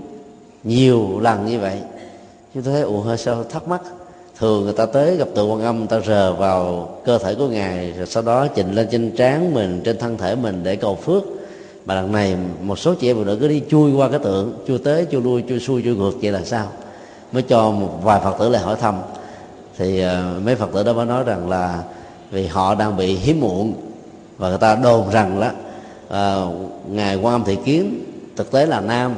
[0.63, 1.77] nhiều lần như vậy.
[2.53, 3.81] Chúng tôi thấy ủa hơi sao thắc mắc?
[4.39, 7.47] Thường người ta tới gặp tượng quan âm người ta rờ vào cơ thể của
[7.47, 10.95] ngài rồi sau đó chỉnh lên trên trán mình trên thân thể mình để cầu
[10.95, 11.23] phước.
[11.85, 14.53] Mà lần này một số chị em phụ nữ cứ đi chui qua cái tượng
[14.67, 16.67] chui tới chui lui chui xuôi chui ngược vậy là sao?
[17.31, 18.95] Mới cho một vài phật tử lại hỏi thăm.
[19.77, 21.83] Thì uh, mấy phật tử đó mới nói rằng là
[22.31, 23.73] vì họ đang bị hiếm muộn.
[24.37, 25.53] Và người ta đồn rằng đó à,
[26.09, 26.49] ờ,
[26.89, 28.03] ngài quan âm thị kiến
[28.35, 29.15] thực tế là nam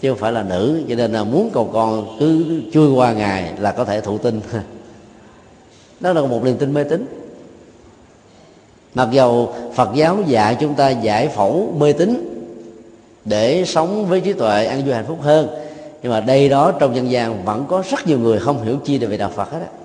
[0.00, 0.82] chứ không phải là nữ.
[0.88, 4.40] Cho nên là muốn cầu con cứ chui qua ngài là có thể thụ tinh.
[6.00, 7.06] Đó là một niềm tin mê tín.
[8.94, 12.28] Mặc dầu phật giáo dạy chúng ta giải phẫu mê tín
[13.24, 15.48] để sống với trí tuệ ăn vui hạnh phúc hơn
[16.02, 18.98] nhưng mà đây đó trong dân gian vẫn có rất nhiều người không hiểu chi
[18.98, 19.81] về đạo phật hết á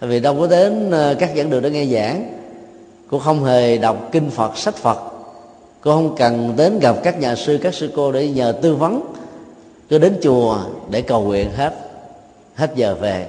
[0.00, 2.32] vì đâu có đến ờ, các giảng đường để nghe giảng.
[3.10, 4.98] Cũng không hề đọc kinh phật, sách phật.
[5.80, 9.12] Cô không cần đến gặp các nhà sư, các sư cô để nhờ tư vấn.
[9.88, 10.58] Cứ đến chùa
[10.90, 11.74] để cầu nguyện hết
[12.54, 13.26] hết giờ về.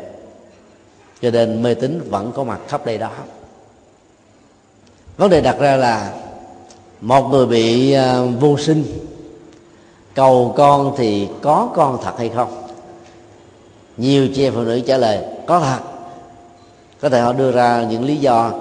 [1.21, 3.11] Cho nên mê tín vẫn có mặt khắp đây đó.
[5.17, 6.13] Vấn đề đặt ra là
[7.01, 8.83] một người bị ờ, vô sinh,
[10.13, 12.63] cầu con thì có con thật hay không?
[13.97, 15.96] Nhiều chị em phụ nữ trả lời, có thật
[17.01, 18.51] có thể họ đưa ra những lý do.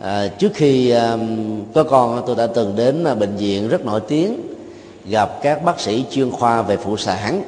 [0.00, 1.16] À, trước khi à,
[1.74, 4.40] có con tôi đã từng đến à, bệnh viện rất nổi tiếng
[5.04, 7.42] gặp các bác sĩ chuyên khoa về phụ sản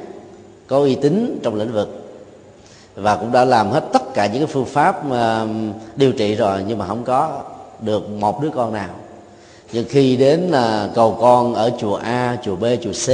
[0.67, 2.03] có uy tín trong lĩnh vực
[2.95, 5.45] và cũng đã làm hết tất cả những cái phương pháp à,
[5.95, 7.41] điều trị rồi nhưng mà không có
[7.81, 8.89] được một đứa con nào.
[9.71, 13.09] Nhưng khi đến à, cầu con ở chùa A, chùa B, chùa C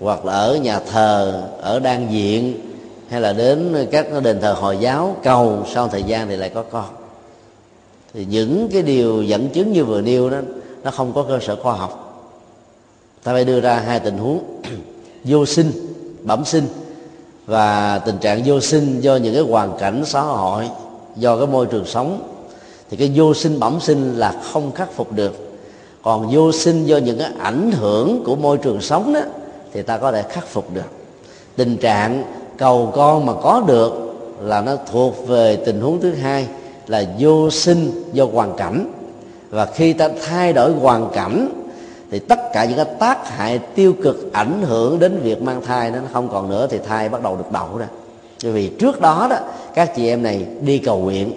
[0.00, 2.67] hoặc là ở nhà thờ, ở đan viện
[3.08, 6.62] hay là đến các đền thờ hồi giáo, cầu sau thời gian thì lại có
[6.62, 6.84] con.
[8.14, 10.38] Thì những cái điều dẫn chứng như vừa nêu đó,
[10.84, 12.24] nó không có cơ sở khoa học.
[13.22, 14.60] Ta phải đưa ra hai tình huống.
[15.24, 15.72] Vô sinh,
[16.22, 16.66] bẩm sinh.
[17.46, 20.68] Và tình trạng vô sinh do những cái hoàn cảnh xã hội,
[21.16, 22.20] do cái môi trường sống,
[22.90, 25.58] thì cái vô sinh, bẩm sinh là không khắc phục được.
[26.02, 29.20] Còn vô sinh do những cái ảnh hưởng của môi trường sống đó,
[29.72, 30.90] thì ta có thể khắc phục được.
[31.56, 32.24] Tình trạng
[32.58, 33.92] cầu con mà có được
[34.40, 36.46] là nó thuộc về tình huống thứ hai
[36.86, 38.92] là vô sinh do hoàn cảnh.
[39.50, 41.48] Và khi ta thay đổi hoàn cảnh,
[42.10, 45.90] thì tất cả những cái tác hại tiêu cực ảnh hưởng đến việc mang thai
[45.90, 47.86] nó không còn nữa, thì thai bắt đầu được đậu ra.
[48.42, 49.36] Bởi vì trước đó đó,
[49.74, 51.32] các chị em này đi cầu nguyện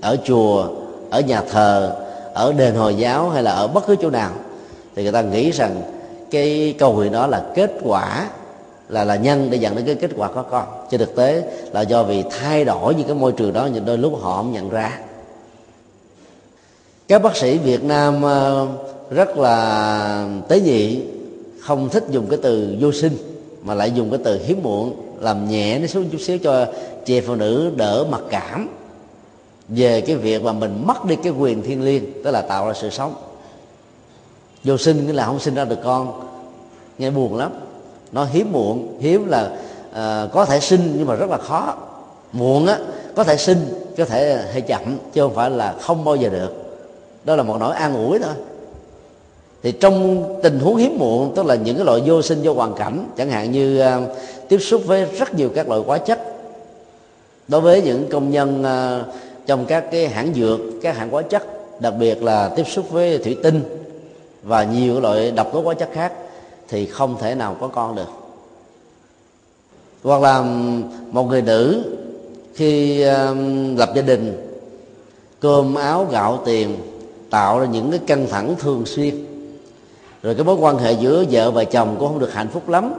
[0.00, 0.66] ở chùa,
[1.10, 1.96] ở nhà thờ,
[2.34, 4.30] ở đền hồi giáo hay là ở bất cứ chỗ nào,
[4.96, 5.82] thì người ta nghĩ rằng
[6.30, 8.28] cái cầu nguyện đó là kết quả
[8.94, 10.64] là là nhân để dẫn đến cái kết quả có con.
[10.90, 13.98] Trên thực tế là do vì thay đổi những cái môi trường đó, những đôi
[13.98, 14.98] lúc họ không nhận ra.
[17.08, 18.66] Các bác sĩ Việt Nam ờ,
[19.10, 21.02] rất là tế nhị,
[21.60, 23.16] không thích dùng cái từ vô sinh,
[23.62, 26.66] mà lại dùng cái từ hiếm muộn, làm nhẹ nó xuống chút xíu cho
[27.04, 28.68] chị phụ nữ đỡ mặc cảm
[29.68, 32.72] về cái việc mà mình mất đi cái quyền thiên liêng, tức là tạo ra
[32.74, 33.14] sự sống.
[34.64, 36.28] Vô sinh nghĩa là không sinh ra được con.
[36.98, 37.52] Nghe buồn lắm
[38.14, 39.50] nó hiếm muộn hiếm là
[39.90, 41.74] uh, có thể sinh nhưng mà rất là khó.
[42.32, 42.78] Muộn á
[43.14, 43.58] có thể sinh
[43.96, 46.52] có thể hơi chậm chứ không phải là không bao giờ được.
[47.24, 48.34] Đó là một nỗi an ủi thôi.
[49.62, 52.74] Thì trong tình huống hiếm muộn tức là những cái loại vô sinh do hoàn
[52.74, 54.16] cảnh chẳng hạn như uh,
[54.48, 56.20] tiếp xúc với rất nhiều các loại hóa chất
[57.48, 59.14] đối với những công nhân uh,
[59.46, 61.42] trong các cái hãng dược các hãng hóa chất
[61.80, 63.60] đặc biệt là tiếp xúc với thủy tinh
[64.42, 66.12] và nhiều loại độc tố hóa chất khác
[66.68, 68.08] thì không thể nào có con được.
[70.02, 70.42] Hoặc là
[71.10, 71.84] một người nữ
[72.54, 73.04] khi
[73.76, 74.50] lập gia đình,
[75.40, 76.76] cơm áo gạo tiền
[77.30, 79.26] tạo ra những cái căng thẳng thường xuyên.
[80.22, 82.94] Rồi cái mối quan hệ giữa vợ và chồng cũng không được hạnh phúc lắm.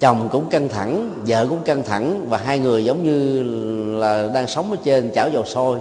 [0.00, 3.42] Chồng cũng căng thẳng, vợ cũng căng thẳng và hai người giống như
[3.98, 5.78] là đang sống ở trên chảo dầu sôi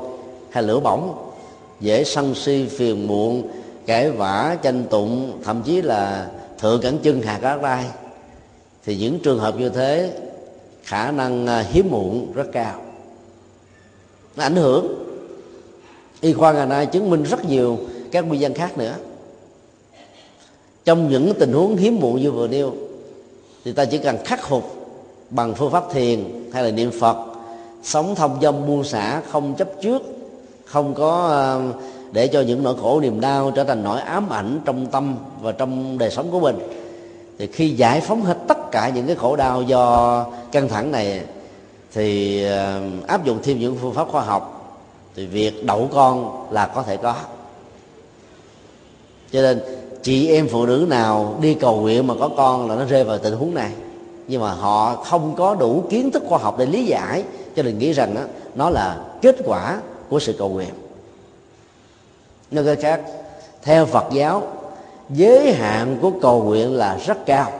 [0.50, 1.32] hay lửa bỏng.
[1.80, 3.48] Dễ sân si, phiền muộn,
[3.86, 6.28] cãi vã, tranh tụng, thậm chí là
[6.62, 7.86] thượng cẳng chân hạ cẳng tay
[8.86, 10.14] thì những trường hợp như thế
[10.84, 12.82] khả năng à, hiếm muộn rất cao.
[14.36, 15.08] Nó ảnh hưởng.
[16.22, 17.78] Y khoa ngày nay chứng minh rất nhiều
[18.12, 18.96] các nguyên nhân khác nữa.
[20.86, 22.74] Trong những tình huống hiếm muộn như vừa nêu
[23.66, 24.82] thì ta chỉ cần khắc phục
[25.30, 27.18] bằng phương pháp thiền hay là niệm phật
[27.84, 30.02] sống thông dâm buông xả không chấp trước
[30.66, 34.60] không có uh, để cho những nỗi khổ niềm đau trở thành nỗi ám ảnh
[34.66, 36.58] trong tâm và trong đời sống của mình.
[37.40, 41.22] Thì khi giải phóng hết tất cả những cái khổ đau do căng thẳng này
[41.94, 44.58] thì ờ, áp dụng thêm những phương pháp khoa học
[45.16, 47.16] thì việc đậu con là có thể có.
[49.32, 49.62] Cho nên
[50.04, 53.18] chị em phụ nữ nào đi cầu nguyện mà có con là nó rơi vào
[53.18, 53.72] tình huống này.
[54.28, 57.24] Nhưng mà họ không có đủ kiến thức khoa học để lý giải
[57.56, 58.22] cho nên nghĩ rằng đó,
[58.56, 60.70] nó là kết quả của sự cầu nguyện
[62.52, 63.02] nói cách khác
[63.64, 64.44] theo phật giáo,
[65.10, 67.52] giới hạn của cầu nguyện là rất cao.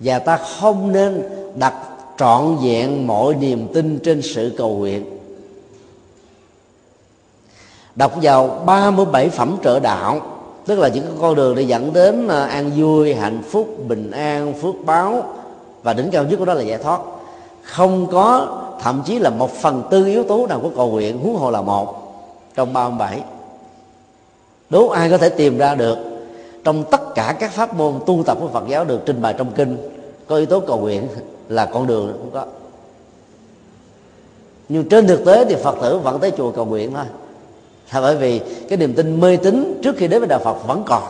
[0.00, 1.22] Và ta không nên
[1.56, 1.74] đặt
[2.18, 5.04] trọn vẹn mọi niềm tin trên sự cầu nguyện.
[7.94, 10.20] Đọc vào 37 phẩm trợ đạo,
[10.66, 14.54] tức là những con đường để dẫn đến à, an vui, hạnh phúc, bình an,
[14.62, 15.22] phước báo.
[15.82, 17.00] Và đỉnh cao nhất của đó là giải thoát.
[17.62, 21.36] Không có, thậm chí là một phần tư yếu tố nào của cầu nguyện, huống
[21.36, 22.00] hồ là một
[22.54, 23.20] trong 37
[24.70, 25.98] đố ai có thể tìm ra được?
[26.64, 29.52] Trong tất cả các pháp môn tu tập của Phật giáo được trình bày trong
[29.52, 29.76] kinh,
[30.26, 31.08] có yếu tố cầu nguyện
[31.48, 32.46] là con đường không có.
[34.68, 37.04] Nhưng trên thực tế thì Phật tử vẫn tới chùa cầu nguyện thôi.
[37.92, 40.82] Là bởi vì cái niềm tin mê tín trước khi đến với đạo phật vẫn
[40.86, 41.02] còn.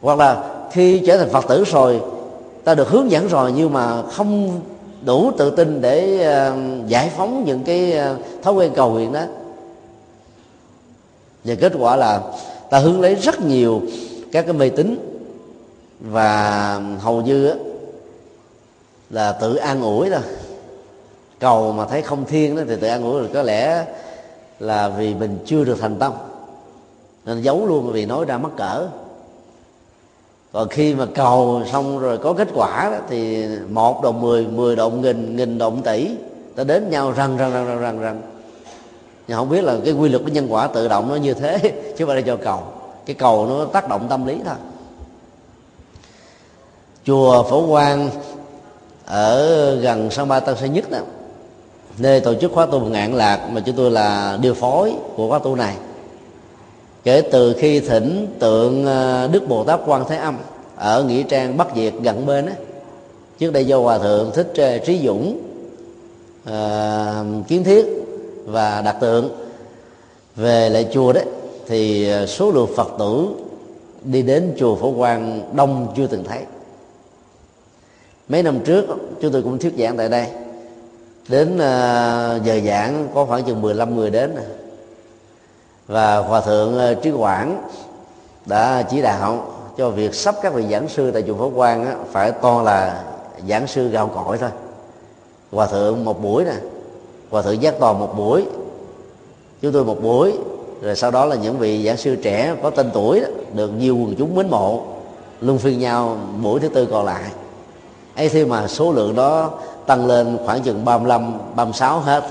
[0.00, 2.00] Hoặc là khi trở thành phật tử rồi,
[2.64, 4.60] ta được hướng dẫn rồi nhưng mà không
[5.04, 6.54] đủ tự tin để ờ,
[6.86, 9.20] giải phóng những cái ờ, thói quen cầu nguyện đó
[11.44, 12.20] và kết quả là
[12.70, 13.82] ta hướng lấy rất nhiều
[14.32, 14.98] các cái mê tín
[16.00, 17.54] và hầu như
[19.10, 20.22] là tự an ủi thôi.
[21.38, 23.28] Cầu mà thấy không thiên đó thì tự an ủi rồi.
[23.34, 23.84] Có lẽ
[24.60, 26.12] là vì mình chưa được thành tâm.
[27.24, 28.86] Nên giấu luôn vì nói ra mắc cỡ.
[30.52, 34.76] Còn khi mà cầu xong rồi có kết quả đó, thì một đồng mười mười
[34.76, 36.10] đồng nghìn nghìn đồng tỷ
[36.56, 38.22] ta đến nhau răng răng răng răng răng răng
[39.28, 41.58] nhưng không biết là cái quy luật của nhân quả tự động nó như thế
[41.62, 42.62] chứ không phải là do cầu.
[43.06, 44.54] Cái cầu nó tác động tâm lý thôi.
[47.04, 48.10] Chùa phổ quang
[49.04, 50.98] ở gần sân bay tân sơn nhất đó
[51.98, 55.38] nơi tổ chức khóa tu ngạn lạc mà chúng tôi là điều phối của khóa
[55.38, 55.76] tu này.
[57.04, 60.38] Kể từ khi thỉnh tượng ờ, đức bồ tát quan thế âm
[60.76, 62.52] ở nghĩa trang bắc việt gần bên á
[63.38, 64.52] trước đây do hòa thượng thích
[64.86, 65.38] trí dũng
[66.48, 68.07] uh, kiến thiết
[68.50, 69.30] và đặt tượng.
[70.36, 71.24] Về lại chùa đấy,
[71.66, 73.28] thì ờ, số lượng phật tử
[74.04, 76.42] đi đến chùa phổ quang đông chưa từng thấy.
[78.28, 78.84] Mấy năm trước,
[79.20, 80.26] chúng tôi cũng thuyết giảng tại đây.
[81.28, 84.34] Đến ờ, giờ giảng có khoảng chừng 15 người đến
[85.86, 87.68] và hòa thượng ờ, trí quảng
[88.46, 92.32] đã chỉ đạo cho việc sắp các vị giảng sư tại chùa Phổ Quang phải
[92.32, 93.04] toàn là
[93.48, 94.50] giảng sư gạo cội thôi.
[95.52, 96.54] Hòa thượng một buổi nè
[97.30, 98.44] hòa thượng giác toàn một buổi.
[99.62, 100.32] Chúng tôi một buổi
[100.82, 103.96] rồi sau đó là những vị giảng sư trẻ có tên tuổi đó, được nhiều
[103.96, 104.82] quần chúng mến mộ
[105.40, 107.22] luân phiên nhau buổi thứ tư còn lại.
[108.16, 109.50] Ấy thế mà số lượng đó
[109.86, 112.24] tăng lên khoảng chừng 35, 36 hết.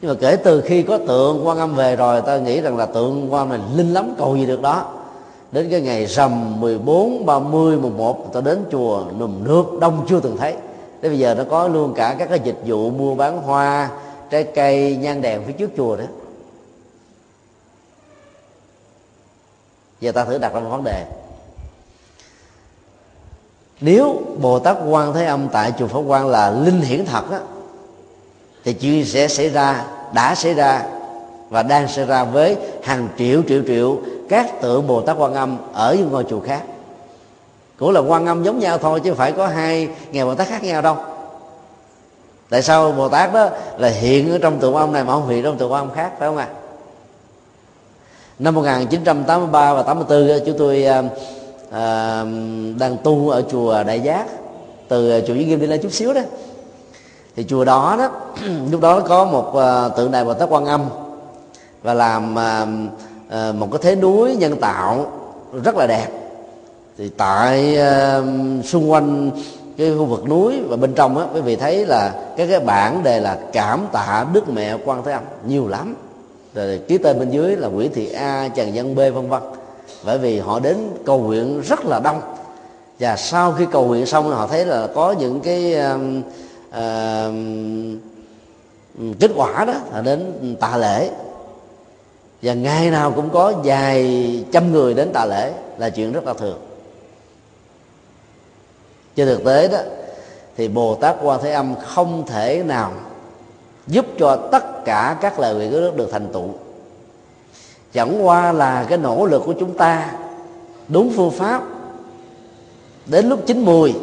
[0.00, 2.86] Nhưng mà kể từ khi có tượng quan âm về rồi ta nghĩ rằng là
[2.86, 4.84] tượng quan âm này linh lắm cầu gì được đó.
[5.52, 10.36] Đến cái ngày rằm 14, 30, 11 ta đến chùa nùm nước đông chưa từng
[10.36, 10.54] thấy
[11.00, 13.90] đến bây giờ nó có luôn cả các cái dịch vụ mua bán hoa,
[14.30, 16.04] trái cây, nhang đèn phía trước chùa đó
[20.00, 21.06] giờ ta thử đặt ra một vấn đề.
[23.80, 27.40] Nếu bồ tát quan thế âm tại chùa pháp quan là linh hiển thật á,
[28.64, 30.86] thì chuyện sẽ xảy ra, đã xảy ra
[31.48, 35.58] và đang xảy ra với hàng triệu triệu triệu các tượng bồ tát quan âm
[35.72, 36.62] ở những ngôi chùa khác
[37.78, 40.64] cũng là quan âm giống nhau thôi chứ phải có hai ngày bồ tát khác
[40.64, 40.96] nhau đâu.
[42.50, 45.28] Tại sao bồ tát đó là hiện ở trong tượng quan âm này mà không
[45.28, 46.48] hiện trong tượng quan âm khác phải không ạ?
[46.52, 46.54] À?
[48.38, 51.02] năm 1983 và 84 chúng tôi à,
[51.70, 52.24] à,
[52.78, 54.26] đang tu ở chùa Đại Giác
[54.88, 56.20] từ chùa Vĩnh Nghiêm đi lên chút xíu đó.
[57.36, 58.10] Thì chùa đó đó
[58.70, 60.84] lúc đó có một à, tượng đài Bồ Tát Quan Âm
[61.82, 62.66] và làm à,
[63.28, 65.06] à, một cái thế núi nhân tạo
[65.64, 66.08] rất là đẹp
[66.98, 68.24] thì tại uh,
[68.64, 69.30] xung quanh
[69.76, 73.02] cái khu vực núi và bên trong á quý vị thấy là cái cái bảng
[73.02, 75.94] đề là cảm tạ đức mẹ quan thế âm nhiều lắm.
[76.54, 79.42] Rồi ký tên bên dưới là nguyễn thị a trần dân b vân vân.
[80.04, 82.20] Bởi vì họ đến cầu nguyện rất là đông.
[83.00, 86.00] Và sau khi cầu nguyện xong họ thấy là có những cái uh,
[86.68, 87.34] uh,
[89.20, 91.10] kết quả đó là đến tạ lễ.
[92.42, 96.32] Và ngày nào cũng có vài trăm người đến tạ lễ là chuyện rất là
[96.32, 96.58] thường
[99.18, 99.78] trên thực tế đó,
[100.56, 102.92] thì bồ tát quan thế âm không thể nào
[103.86, 106.48] giúp cho tất cả các lời nguyện của đức được thành tựu.
[107.92, 110.12] Chẳng qua là cái nỗ lực của chúng ta
[110.88, 111.62] đúng phương pháp.
[113.06, 113.94] Đến lúc chín mùi,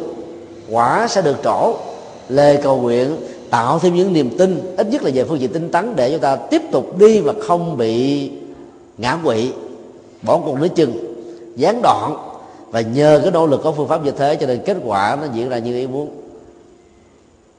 [0.70, 1.76] quả sẽ được trổ,
[2.28, 3.16] lời cầu nguyện,
[3.50, 6.20] tạo thêm những niềm tin, ít nhất là về phương diện tinh tấn để chúng
[6.20, 8.30] ta tiếp tục đi và không bị
[8.98, 9.52] ngã quỵ,
[10.22, 10.92] bỏ cuộc nửa chừng,
[11.56, 12.16] gián đoạn
[12.70, 15.26] và nhờ cái nỗ lực có phương pháp như thế, cho nên kết quả nó
[15.32, 16.10] diễn ra như ý muốn.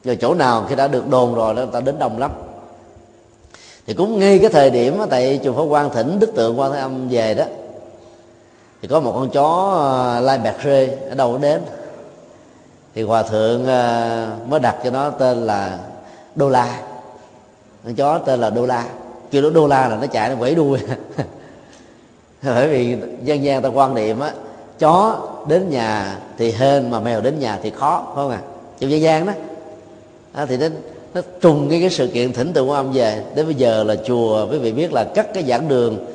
[0.04, 2.32] Rồi chỗ nào khi đã được đồn rồi đó ta đến đông lắm.
[3.88, 6.80] Thì cũng ngay cái thời điểm tại chùa Pháp Quang thỉnh, đức tượng quan thế
[6.80, 7.44] âm về đó,
[8.82, 11.62] thì có một con chó ờ, lai bạc rê, ở đâu nó đến.
[12.96, 15.80] Thì hòa thượng ờ, mới đặt cho nó tên là
[16.36, 16.82] đô la.
[17.84, 18.86] Con chó tên là đô la.
[19.32, 20.80] Kêu nó đô la là nó chạy nó quẩy đuôi.
[22.42, 24.32] Bởi vì dân gian ta quan niệm á
[24.80, 28.42] chó đến nhà thì hên mà mèo đến nhà thì khó phải không à
[28.80, 29.34] trong dân gian đó.
[30.34, 30.76] À, thì đến
[31.14, 33.24] nó trùng cái cái sự kiện thỉnh từ quan âm về.
[33.36, 36.06] Đến bây giờ là chùa quý vị biết là cắt cái giảng đường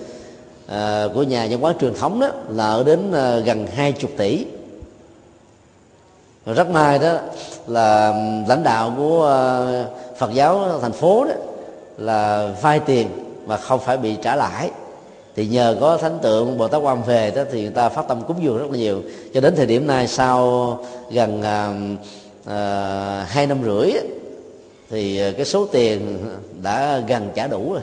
[0.66, 4.10] à, của nhà văn hóa truyền thống đó là ở đến à, gần hai chục
[4.16, 4.46] tỷ.
[6.46, 7.14] Rất may đó
[7.66, 8.14] là
[8.48, 9.84] lãnh đạo của à,
[10.18, 11.34] Phật giáo thành phố đó
[11.98, 13.08] là vay tiền
[13.46, 14.70] mà không phải bị trả lãi
[15.36, 18.22] thì nhờ có thánh tượng bồ tát quan về đó thì người ta phát tâm
[18.28, 19.02] cúng dường rất là nhiều.
[19.34, 20.78] Cho đến thời điểm này sau
[21.10, 21.74] gần à,
[22.44, 23.92] à, hai năm rưỡi
[24.90, 26.18] thì ờ, cái số tiền
[26.62, 27.82] đã gần trả đủ rồi.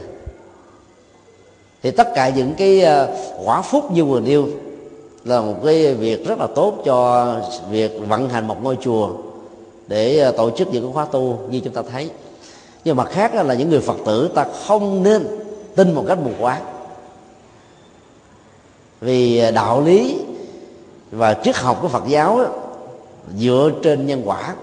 [1.83, 3.07] Thì tất cả những cái ờ,
[3.45, 4.47] quả phúc như vừa nêu
[5.25, 7.35] là một cái việc rất là tốt cho
[7.71, 9.09] việc vận hành một ngôi chùa
[9.87, 12.09] để tổ chức những cái khóa tu như chúng ta thấy.
[12.83, 15.27] Nhưng mà khác là những người phật tử ta không nên
[15.75, 16.61] tin một cách mù quáng
[19.01, 20.19] vì à, đạo lý
[21.11, 22.45] và triết học của phật giáo
[23.37, 24.55] dựa trên nhân quả.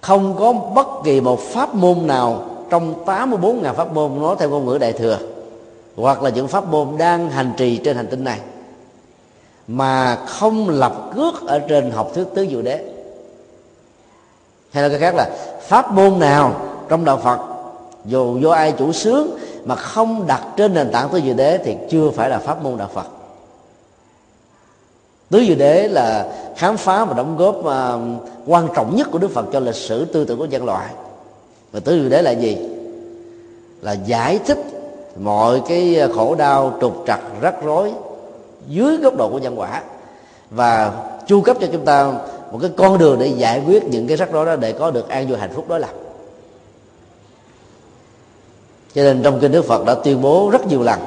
[0.00, 4.48] Không có bất kỳ một pháp môn nào trong 84 ngàn pháp môn nói theo
[4.48, 5.18] ngôn ngữ đại thừa,
[5.96, 8.40] hoặc là những pháp môn đang hành trì trên hành tinh này,
[9.66, 12.84] mà không lập cước ở trên học thuyết tứ diệu đế.
[14.70, 15.30] Hay là cái khác là,
[15.62, 17.38] pháp môn nào trong đạo Phật,
[18.04, 21.76] dù do ai chủ sướng mà không đặt trên nền tảng tứ diệu đế thì
[21.90, 23.06] chưa phải là pháp môn đạo phật.
[25.30, 29.30] Tứ diệu đế là khám phá và đóng góp uh, quan trọng nhất của đức
[29.30, 30.88] phật cho lịch sử tư tưởng của nhân loại.
[31.72, 32.58] Và tứ diệu đế là gì?
[33.80, 34.58] Là giải thích
[35.20, 37.92] mọi cái khổ đau trục trặc rắc rối
[38.68, 39.82] dưới góc độ của nhân quả
[40.50, 40.92] và
[41.26, 42.12] chu cấp cho chúng ta
[42.52, 45.08] một cái con đường để giải quyết những cái rắc rối đó để có được
[45.08, 45.88] an vui hạnh phúc đó là
[48.94, 50.98] cho nên trong kinh đức phật đã tuyên bố rất nhiều lần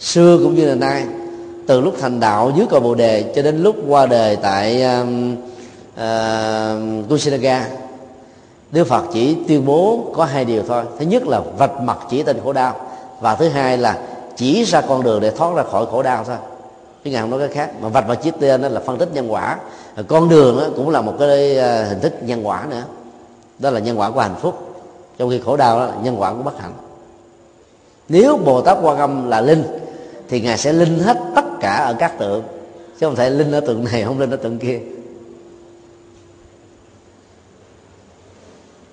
[0.00, 1.06] xưa cũng như là nay
[1.66, 5.36] từ lúc thành đạo dưới cội bồ đề cho đến lúc qua đời tại um,
[5.94, 7.66] uh, Kusinaga
[8.72, 10.84] Đức Phật chỉ tuyên bố có hai điều thôi.
[10.98, 12.76] Thứ nhất là vạch mặt chỉ tên khổ đau
[13.20, 13.98] Và thứ hai là
[14.36, 16.36] chỉ ra con đường để thoát ra khỏi khổ đau thôi.
[17.04, 19.08] Chứ ngài không nói cái khác Mà vạch mặt chỉ tên đó là phân tích
[19.14, 19.58] nhân quả.
[20.08, 22.82] Con đường đó cũng là một cái uh, hình thức nhân quả nữa.
[23.58, 24.76] Đó là nhân quả của hạnh phúc.
[25.18, 26.72] Trong khi khổ đau đó là nhân quả của bất hạnh.
[28.08, 29.62] Nếu Bồ Tát Quan Âm là linh
[30.28, 32.42] Thì Ngài sẽ linh hết tất cả ở các tượng
[33.00, 34.80] Chứ không thể linh ở tượng này không linh ở tượng kia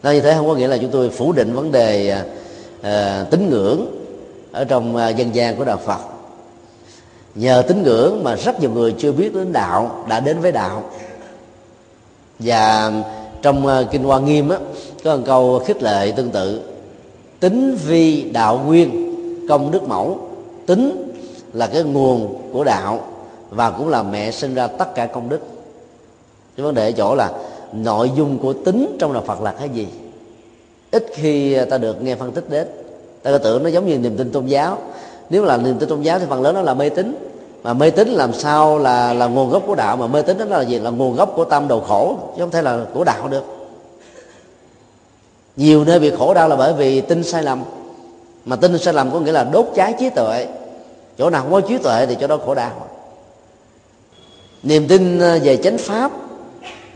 [0.03, 2.21] Nói như thế không có nghĩa là chúng tôi phủ định vấn đề
[2.79, 3.85] uh, tín ngưỡng
[4.51, 5.99] ở trong uh, dân gian của đạo Phật.
[7.35, 10.91] Nhờ tín ngưỡng mà rất nhiều người chưa biết đến đạo đã đến với đạo.
[12.39, 12.91] Và
[13.41, 14.57] trong uh, kinh Hoa Nghiêm á,
[15.03, 16.61] có một câu khích lệ tương tự
[17.43, 19.15] tính vi đạo nguyên,
[19.49, 20.17] công đức mẫu.
[20.65, 21.13] Tính
[21.53, 22.99] là cái nguồn của đạo
[23.49, 25.39] và cũng là mẹ sinh ra tất cả công đức.
[26.57, 27.31] Cái vấn đề ở chỗ là
[27.73, 29.87] nội dung của tính trong đạo phật là cái gì?
[30.91, 32.67] Ít khi ta được nghe phân tích đến.
[33.23, 34.77] Ta cứ tưởng nó giống như niềm tin tôn giáo.
[35.29, 37.15] Nếu là niềm tin tôn giáo thì phần lớn nó là mê tín.
[37.63, 39.97] Mà mê tín làm sao là là nguồn gốc của đạo?
[39.97, 40.79] Mà mê tín đó là gì?
[40.79, 43.43] Là nguồn gốc của tâm đầu khổ, chứ không thể là của đạo được
[45.55, 47.63] nhiều nơi bị khổ đau là bởi vì tin sai lầm.
[48.45, 50.47] Mà tin sai lầm có nghĩa là đốt cháy trí tuệ.
[51.17, 52.71] Chỗ nào không có trí tuệ thì chỗ đó khổ đau.
[54.63, 56.11] Niềm tin ờ, về chánh pháp,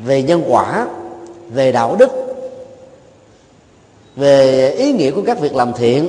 [0.06, 0.88] về nhân quả,
[1.50, 2.10] về đạo đức,
[4.16, 6.08] về ý nghĩa của các việc làm thiện,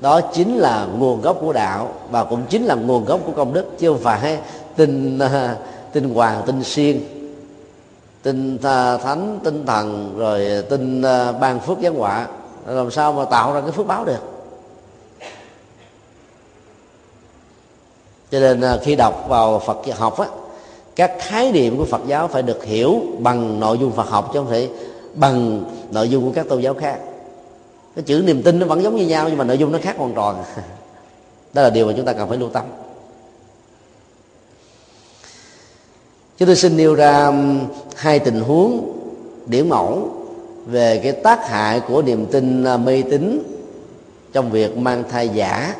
[0.00, 3.52] đó chính là nguồn gốc của đạo và cũng chính là nguồn gốc của công
[3.52, 4.38] đức, chứ không phải
[4.76, 5.56] tin ờ,
[5.92, 7.00] tin hoàng tin siêng
[8.24, 8.58] tin
[9.02, 12.26] thánh, tinh thần, rồi tin à, ban phước giáng họa.
[12.66, 14.18] Làm sao mà tạo ra cái phước báo được?
[18.30, 20.26] Cho nên à, khi đọc vào phật học á,
[20.96, 24.38] các khái niệm của phật giáo phải được hiểu bằng nội dung phật học chứ
[24.38, 24.68] không thể
[25.14, 26.98] bằng nội dung của các tôn giáo khác.
[27.96, 29.96] Cái chữ niềm tin nó vẫn giống như nhau, nhưng mà nội dung nó khác
[29.98, 30.44] hoàn toàn.
[31.52, 32.64] Đó là điều mà chúng ta cần phải lưu tâm.
[36.38, 37.32] Chúng tôi xin nêu ra
[37.96, 38.98] hai tình huống
[39.46, 40.08] điển mẫu
[40.66, 43.42] về cái tác hại của niềm tin à, mê tín
[44.32, 45.74] trong việc mang thai giả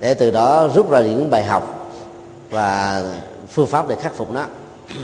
[0.00, 1.90] để từ đó rút ra những bài học
[2.50, 3.02] và
[3.48, 4.44] phương pháp để khắc phục nó.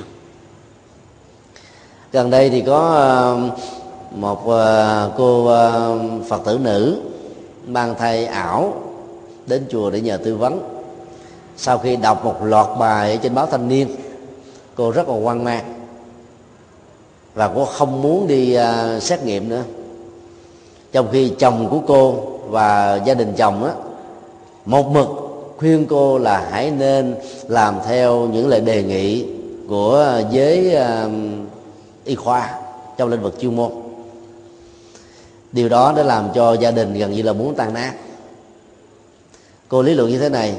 [2.13, 3.39] Gần đây thì có
[4.11, 5.99] một ờ, cô ờ,
[6.29, 7.01] phật tử nữ
[7.67, 8.75] mang thai ảo
[9.47, 10.61] đến chùa để nhờ tư vấn.
[11.57, 13.89] Sau khi đọc một loạt bài ở trên báo thanh niên
[14.75, 15.75] cô rất là hoang mang.
[17.35, 19.63] Và cô không muốn đi à, xét nghiệm nữa.
[20.93, 22.13] Trong khi chồng của cô
[22.49, 23.73] và gia đình chồng á,
[24.65, 25.09] một mực
[25.57, 27.15] khuyên cô là hãy nên
[27.49, 29.27] làm theo những lời đề nghị
[29.69, 31.09] của giới à,
[32.05, 32.61] y khoa
[32.97, 33.71] trong lĩnh vực chuyên môn.
[35.53, 37.93] Điều đó đã làm cho gia đình gần như là muốn tan nát.
[39.69, 40.55] Cô lý luận như thế này,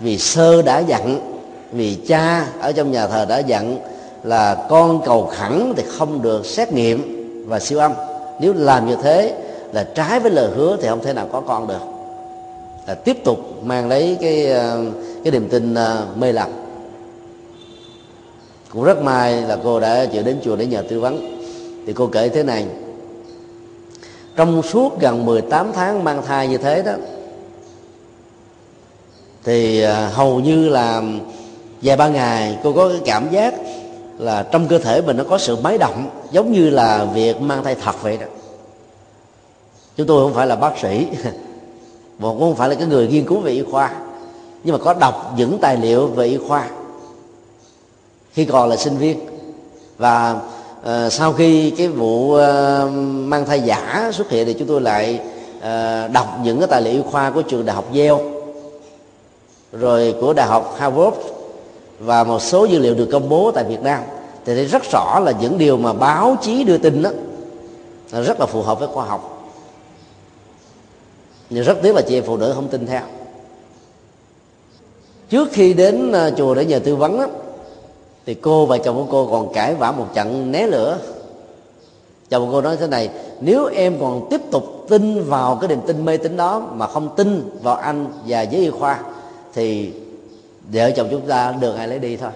[0.00, 1.31] vì sơ đã dặn
[1.72, 3.78] vì cha ở trong nhà thờ đã dặn
[4.22, 7.92] là con cầu khẳng thì không được xét nghiệm và siêu âm.
[8.40, 9.34] Nếu làm như thế
[9.72, 11.80] là trái với lời hứa thì không thể nào có con được.
[12.86, 14.84] Là tiếp tục mang lấy cái ờ,
[15.24, 16.50] cái niềm tin ờ, mê lầm.
[18.72, 21.38] Cũng rất may là cô đã chịu đến chùa để nhờ tư vấn.
[21.86, 22.66] Thì cô kể thế này.
[24.36, 26.92] Trong suốt gần 18 tháng mang thai như thế đó,
[29.44, 31.02] thì ờ, hầu như là
[31.82, 33.54] vài ba ngày cô có cái cảm giác
[34.18, 37.64] là trong cơ thể mình nó có sự máy động giống như là việc mang
[37.64, 38.26] thai thật vậy đó.
[39.96, 41.06] Chúng tôi không phải là bác sĩ
[42.18, 43.92] và cũng không phải là cái người nghiên cứu về y khoa
[44.64, 46.70] nhưng mà có đọc những tài liệu về y khoa
[48.32, 49.20] khi còn là sinh viên.
[49.98, 50.40] Và
[50.80, 52.40] uh, sau khi cái vụ uh,
[53.04, 55.20] mang thai giả xuất hiện thì chúng tôi lại
[55.58, 58.22] uh, đọc những cái tài liệu y khoa của trường đại học Yale
[59.72, 61.16] rồi của đại học Harvard
[62.04, 64.02] và một số dữ liệu được công bố tại Việt Nam.
[64.44, 67.10] Thì thấy rất rõ là những điều mà báo chí đưa tin đó
[68.12, 69.52] là rất là phù hợp với khoa học.
[71.50, 73.02] Nhưng rất tiếc là chị em phụ nữ không tin theo.
[75.30, 77.26] Trước khi đến à, chùa để nhờ tư vấn đó,
[78.26, 80.98] thì cô và chồng của cô còn cãi vã một trận né lửa.
[82.30, 85.80] Chồng của cô nói thế này nếu em còn tiếp tục tin vào cái niềm
[85.86, 88.98] tin mê tín đó mà không tin vào anh và giới y khoa
[89.54, 89.92] thì
[90.72, 92.30] vợ chồng chúng ta được ai lấy đi thôi.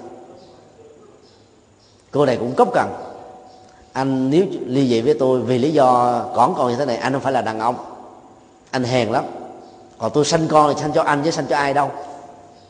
[2.11, 2.89] Cô này cũng cốc cần.
[3.93, 7.13] Anh nếu ly dị với tôi vì lý do còn còn như thế này, anh
[7.13, 7.75] không phải là đàn ông.
[8.71, 9.25] Anh hèn lắm.
[9.99, 11.91] Còn tôi sanh con thì sanh cho anh chứ sanh cho ai đâu.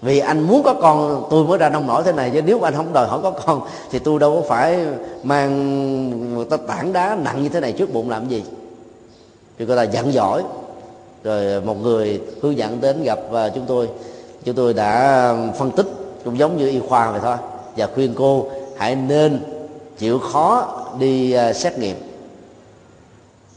[0.02, 2.74] Vì anh muốn có con, tôi mới ra nông nổi thế này chứ nếu anh
[2.74, 4.86] không đòi hỏi có con thì tôi đâu có phải
[5.22, 8.44] mang một ta tảng đá nặng như thế này trước bụng làm gì.
[9.59, 10.42] Thì gọi là giận giỏi.
[11.24, 13.88] Rồi một người hướng dẫn đến gặp và chúng tôi
[14.47, 15.86] chúng tôi đã phân tích
[16.24, 17.36] cũng giống như y khoa vậy thôi.
[17.76, 19.40] Và khuyên cô hãy nên
[19.99, 20.68] chịu khó
[20.99, 21.97] đi ờ, xét nghiệm.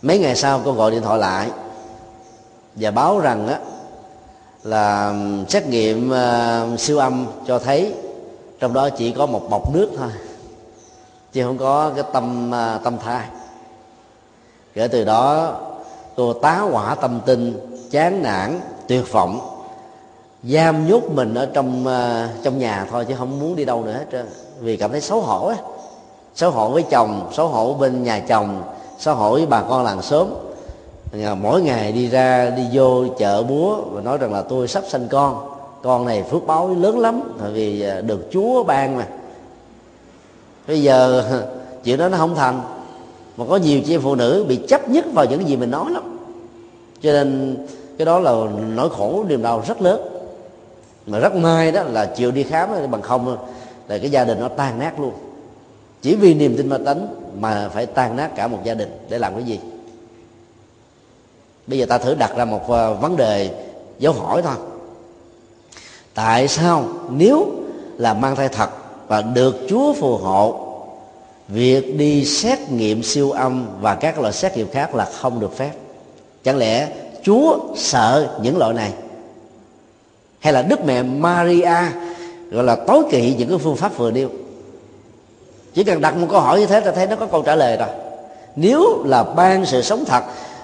[0.01, 1.51] Mấy ngày sau cô gọi điện thoại lại
[2.75, 3.59] và báo rằng á
[4.63, 5.13] là
[5.49, 7.93] xét nghiệm uh, siêu âm cho thấy
[8.59, 10.09] trong đó chỉ có một bọc nước thôi
[11.33, 13.25] chứ không có cái tâm uh, tâm thai.
[14.73, 15.55] Kể từ đó
[16.15, 17.59] cô tá hỏa tâm tinh
[17.91, 19.58] chán nản tuyệt vọng
[20.43, 23.93] giam nhốt mình ở trong uh, trong nhà thôi chứ không muốn đi đâu nữa
[23.93, 24.25] hết trơn.
[24.59, 25.55] Vì cảm thấy xấu hổ á.
[26.35, 28.63] Xấu hổ với chồng xấu hổ bên nhà chồng
[28.99, 30.27] xấu hổ với bà con làng xóm.
[31.25, 34.83] Ờ, mỗi ngày đi ra đi vô chợ búa và nói rằng là tôi sắp
[34.89, 35.49] sanh con.
[35.83, 39.07] Con này phước báo lớn lắm tại vì ờ, được chúa ban mà.
[40.67, 41.23] Bây giờ
[41.83, 42.61] chuyện đó nó không thành.
[43.37, 45.91] Mà có nhiều chị em phụ nữ bị chấp nhất vào những gì mình nói
[45.91, 46.17] lắm.
[47.01, 47.57] Cho nên
[47.97, 48.31] cái đó là
[48.75, 50.18] nỗi khổ niềm đau rất lớn
[51.09, 53.37] mà rất may đó là chịu đi khám bằng không
[53.87, 55.13] là cái gia đình nó tan nát luôn.
[56.01, 57.07] Chỉ vì niềm tin ma tánh
[57.39, 59.59] mà phải tan nát cả một gia đình để làm cái gì?
[61.67, 63.49] Bây giờ ta thử đặt ra một ờ, vấn đề,
[63.99, 64.55] dấu hỏi thôi.
[66.13, 67.51] Tại sao nếu
[67.97, 68.69] là mang thai thật
[69.07, 70.65] và được chúa phù hộ,
[71.47, 75.57] việc đi xét nghiệm siêu âm và các loại xét nghiệm khác là không được
[75.57, 75.71] phép?
[76.43, 76.89] Chẳng lẽ
[77.23, 78.93] chúa sợ những loại này?
[80.39, 81.75] Hay là đức mẹ maria,
[82.51, 84.29] gọi là tối kỵ những cái phương pháp vừa nêu.
[85.73, 87.77] Chỉ cần đặt một câu hỏi như thế, ta thấy nó có câu trả lời
[87.77, 87.87] rồi.
[88.55, 90.23] Nếu là ban sự sống thật,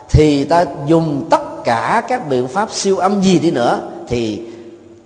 [0.10, 4.42] thì ta dùng tất cả các biện pháp siêu âm gì đi nữa, thì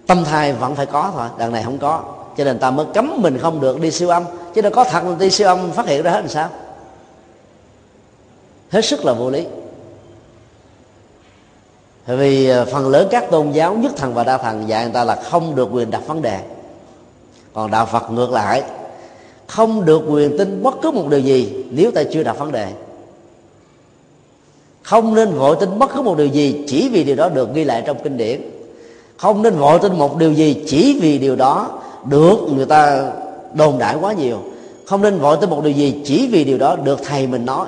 [0.08, 2.04] tâm thai vẫn phải có thôi, đằng này không có.
[2.38, 4.24] Cho nên ta mới cấm mình không được đi siêu âm.
[4.56, 6.50] Chứ đâu có thật đi siêu âm phát hiện ra hết làm sao?
[8.72, 9.46] Hết sức là vô lý
[12.10, 14.94] tại vì ờ, phần lớn các tôn giáo nhất thần và đa thần dạy người
[14.94, 16.40] ta là không được quyền đặt vấn đề.
[17.54, 18.64] Còn đạo phật ngược lại,
[19.48, 22.72] không được quyền tin bất cứ một điều gì nếu ta chưa đặt vấn đề.
[24.84, 27.64] Không nên vội tin bất cứ một điều gì chỉ vì điều đó được ghi
[27.64, 28.42] lại trong kinh điển.
[29.18, 33.12] Không nên vội tin một điều gì chỉ vì điều đó được người ta
[33.54, 34.38] đồn đại quá nhiều.
[34.86, 37.68] Không nên vội tin một điều gì chỉ vì điều đó được thầy mình nói.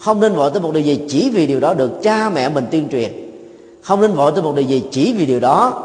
[0.00, 2.66] Không nên vội tin một điều gì chỉ vì điều đó được cha mẹ mình
[2.70, 3.27] tuyên truyền
[3.82, 5.84] không nên vội tới một điều gì chỉ vì điều đó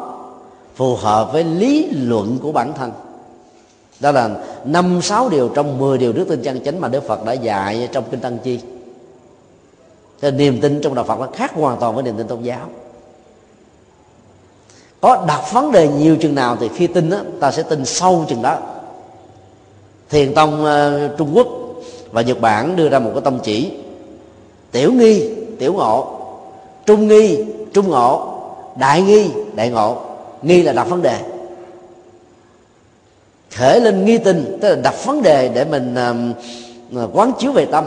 [0.75, 2.91] phù hợp với lý luận của bản thân.
[3.99, 4.29] Đó là
[4.65, 7.89] năm sáu điều trong 10 điều đức tin chân chánh mà đức phật đã dạy
[7.91, 8.59] trong kinh tăng chi.
[10.21, 12.69] Thế niềm tin trong đạo phật nó khác hoàn toàn với niềm tin tôn giáo.
[15.01, 18.25] Có đặt vấn đề nhiều chừng nào thì khi tin đó, ta sẽ tin sâu
[18.29, 18.57] chừng đó.
[20.09, 21.47] Thiền tông uh, trung quốc
[22.11, 23.71] và nhật bản đưa ra một cái tông chỉ
[24.71, 26.19] tiểu nghi tiểu ngộ
[26.85, 28.39] trung nghi trung ngộ
[28.75, 29.97] đại nghi đại ngộ.
[30.41, 31.19] Nghi là đặt vấn đề.
[33.55, 36.33] Khởi lên nghi tình tức là đặt vấn đề để mình um,
[37.03, 37.85] uh, quán chiếu về tâm.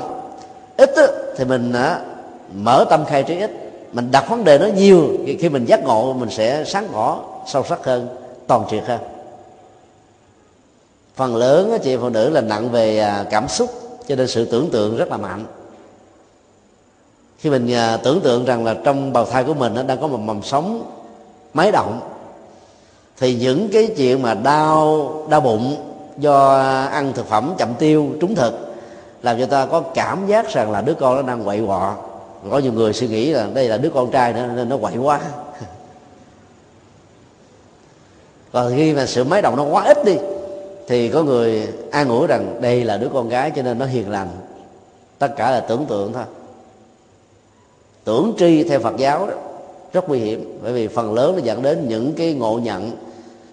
[0.77, 1.07] Ít á,
[1.37, 2.03] thì mình uh,
[2.55, 3.51] mở tâm khai trí ít.
[3.93, 5.09] Mình đặt vấn đề nó nhiều
[5.41, 8.09] khi mình giác ngộ mình sẽ sáng tỏ sâu sắc hơn
[8.47, 9.01] toàn triệt hơn.
[11.17, 13.71] Phần lớn chị phụ nữ là nặng về à, cảm xúc
[14.09, 15.45] cho nên sự tưởng tượng rất là mạnh
[17.47, 20.07] khi mình à, tưởng tượng rằng là trong bào thai của mình nó đang có
[20.07, 20.91] một mầm sống
[21.55, 22.01] máy động,
[23.19, 25.77] thì những cái chuyện mà đau đau bụng
[26.19, 26.59] do
[26.93, 28.75] ăn thực phẩm chậm tiêu, trúng thực
[29.23, 31.95] làm cho ta có cảm giác rằng là đứa con nó đang quậy quọ.
[32.51, 34.97] Có nhiều người suy nghĩ là đây là đứa con trai nữa, nên nó quậy
[34.97, 35.21] quá.
[38.53, 40.17] Còn khi mà sự máy động nó quá ít đi,
[40.89, 44.11] thì có người an ủi rằng đây là đứa con gái cho nên nó hiền
[44.11, 44.29] lành.
[45.19, 46.25] Tất cả là tưởng tượng thôi
[48.07, 49.35] tưởng tri theo phật giáo đó,
[49.93, 50.59] rất nguy hiểm.
[50.63, 52.91] Bởi vì phần lớn nó dẫn đến những cái ngộ nhận,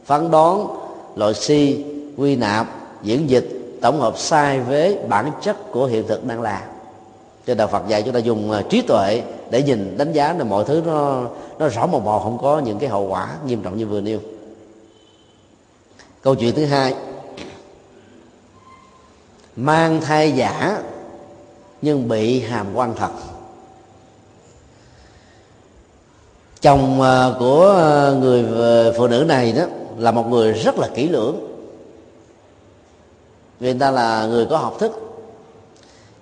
[0.06, 0.68] phán đoán,
[1.16, 1.86] loại si,
[2.18, 2.68] quy nạp,
[3.04, 6.68] diễn dịch, tổng hợp sai với bản chất của hiện thực đang là.
[7.48, 10.44] Cho đạo Phật dạy chúng ta dùng à, trí tuệ để nhìn, đánh giá là
[10.44, 11.24] mọi thứ nó
[11.60, 14.20] nó rõ một màu, không có những cái hậu quả nghiêm trọng như vừa nêu.
[16.22, 16.96] Câu chuyện thứ hai.
[19.56, 20.82] Mang thai giả
[21.82, 23.12] nhưng bị hàm quan thật.
[26.64, 29.64] Chồng à, của à, người à, phụ nữ này đó
[29.98, 31.36] là một người rất là kỹ lưỡng.
[33.60, 34.92] Vì người ta là người có học thức.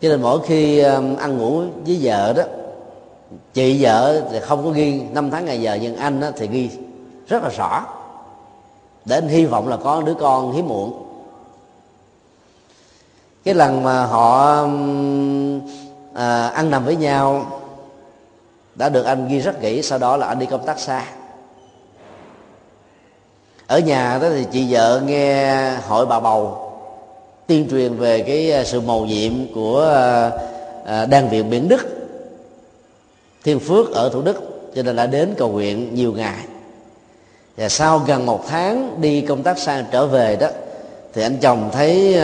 [0.01, 0.79] Cho nên mỗi khi
[1.19, 2.43] ăn ngủ với vợ đó
[3.53, 6.69] chị vợ thì không có ghi năm tháng ngày giờ nhưng anh đó thì ghi
[7.27, 7.85] rất là rõ.
[9.05, 10.93] Để anh hy vọng là có đứa con hiếm muộn.
[13.43, 14.61] Cái lần mà họ
[16.13, 17.60] à, ăn nằm với nhau
[18.81, 21.05] đã được anh ghi rất kỹ, sau đó là anh đi công tác xa.
[23.67, 25.55] Ở nhà đó thì chị vợ nghe
[25.87, 26.71] hội bà bầu,
[27.47, 30.31] tuyên truyền về cái à, sự mầu nhiệm của à,
[30.85, 31.87] à, đan viện biển đức,
[33.43, 36.45] thiên phước ở thủ đức, cho nên đã đến cầu nguyện nhiều ngày.
[37.57, 40.47] Và sau gần một tháng đi công tác xa trở về đó,
[41.13, 42.17] thì anh chồng thấy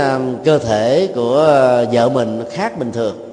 [0.46, 1.44] cơ thể của
[1.92, 3.27] vợ mình khác bình thường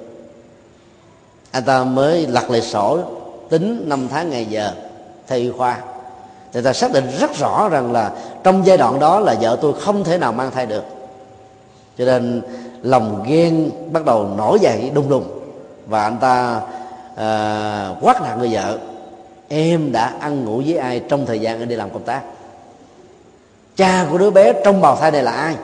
[1.54, 2.98] anh ta mới lật lại sổ
[3.48, 4.72] tính năm tháng ngày giờ
[5.26, 5.78] theo y khoa.
[6.52, 8.10] Thì ta xác định rất rõ rằng là
[8.42, 10.84] trong giai đoạn đó là vợ tôi không thể nào mang thai được.
[11.98, 12.42] Cho nên
[12.82, 15.24] lòng ghen bắt đầu nổi dậy đùng đùng.
[15.86, 16.60] Và anh ta
[17.16, 18.78] à, quát nạt người vợ
[19.48, 22.22] em đã ăn ngủ với ai trong thời gian anh đi làm công tác?
[23.76, 25.54] Cha của đứa bé trong bào thai này là ai?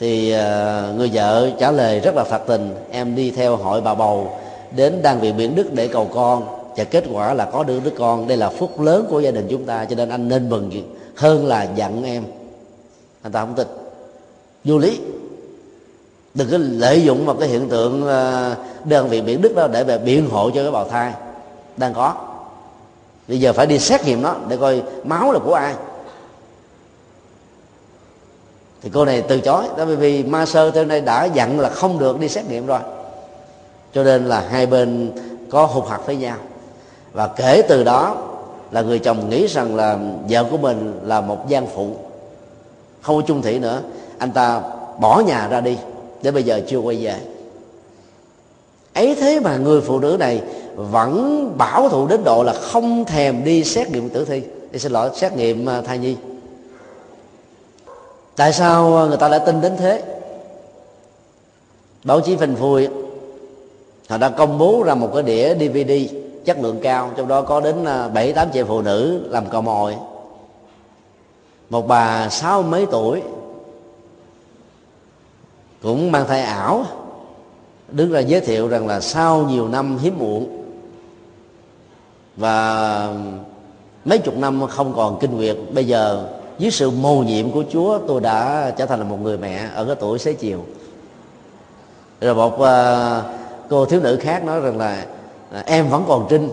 [0.00, 3.94] Thì ờ, người vợ trả lời rất là thật tình, em đi theo hội bà
[3.94, 4.38] bầu
[4.76, 6.46] đến đan viện biển đức để cầu con.
[6.76, 9.46] Và kết quả là có được đứa con, đây là phúc lớn của gia đình
[9.50, 10.70] chúng ta, cho nên anh nên mừng
[11.16, 12.22] hơn là giận em.
[13.22, 13.66] Anh ta không tin.
[14.64, 15.00] Vô lý.
[16.34, 19.84] Đừng có lợi dụng vào cái hiện tượng ờ, đơn vị biển đức đó để
[19.84, 21.12] về biện hộ cho cái bào thai
[21.76, 22.14] đang có.
[23.28, 25.74] Bây giờ phải đi xét nghiệm nó để coi máu là của ai
[28.82, 29.64] thì cô này từ chối.
[29.76, 32.66] Đó bởi vì ma sơ theo đây đã dặn là không được đi xét nghiệm
[32.66, 32.80] rồi.
[33.94, 35.12] Cho nên là hai bên
[35.50, 36.36] có hụt hạt với nhau.
[37.12, 38.16] Và kể từ đó
[38.70, 39.98] là người chồng nghĩ rằng là
[40.28, 41.90] vợ của mình là một gian phụ.
[43.02, 43.82] Không có chung thủy nữa.
[44.18, 44.60] Anh ta
[45.00, 45.76] bỏ nhà ra đi.
[46.22, 47.14] Để bây giờ chưa quay về.
[48.94, 50.42] Ấy thế mà người phụ nữ này
[50.76, 54.42] vẫn bảo thủ đến độ là không thèm đi xét nghiệm tử thi.
[54.70, 56.16] Đi xin lỗi, xét nghiệm à, thai nhi
[58.38, 60.02] tại sao à, người ta lại tin đến thế?
[62.04, 62.88] Báo chí phình phui.
[64.08, 66.14] Họ đã công bố ra một cái đĩa dvd
[66.44, 69.60] chất lượng cao, trong đó có đến à, bảy, tám chị phụ nữ làm cò
[69.60, 69.96] mồi.
[71.70, 73.22] Một bà sáu mấy tuổi,
[75.82, 76.84] cũng mang thai ảo,
[77.88, 80.64] đứng ra giới thiệu rằng là sau nhiều năm hiếm muộn,
[82.36, 83.14] và à,
[84.04, 86.28] mấy chục năm không còn kinh nguyệt, bây giờ
[86.58, 89.84] dưới sự mầu nhiệm của chúa tôi đã trở thành là một người mẹ ở
[89.84, 90.58] cái tuổi xế chiều.
[92.20, 93.24] Rồi một uh,
[93.68, 95.04] cô thiếu nữ khác nói rằng là
[95.64, 96.48] em vẫn còn trinh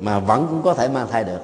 [0.00, 1.40] mà vẫn cũng có thể mang thai được.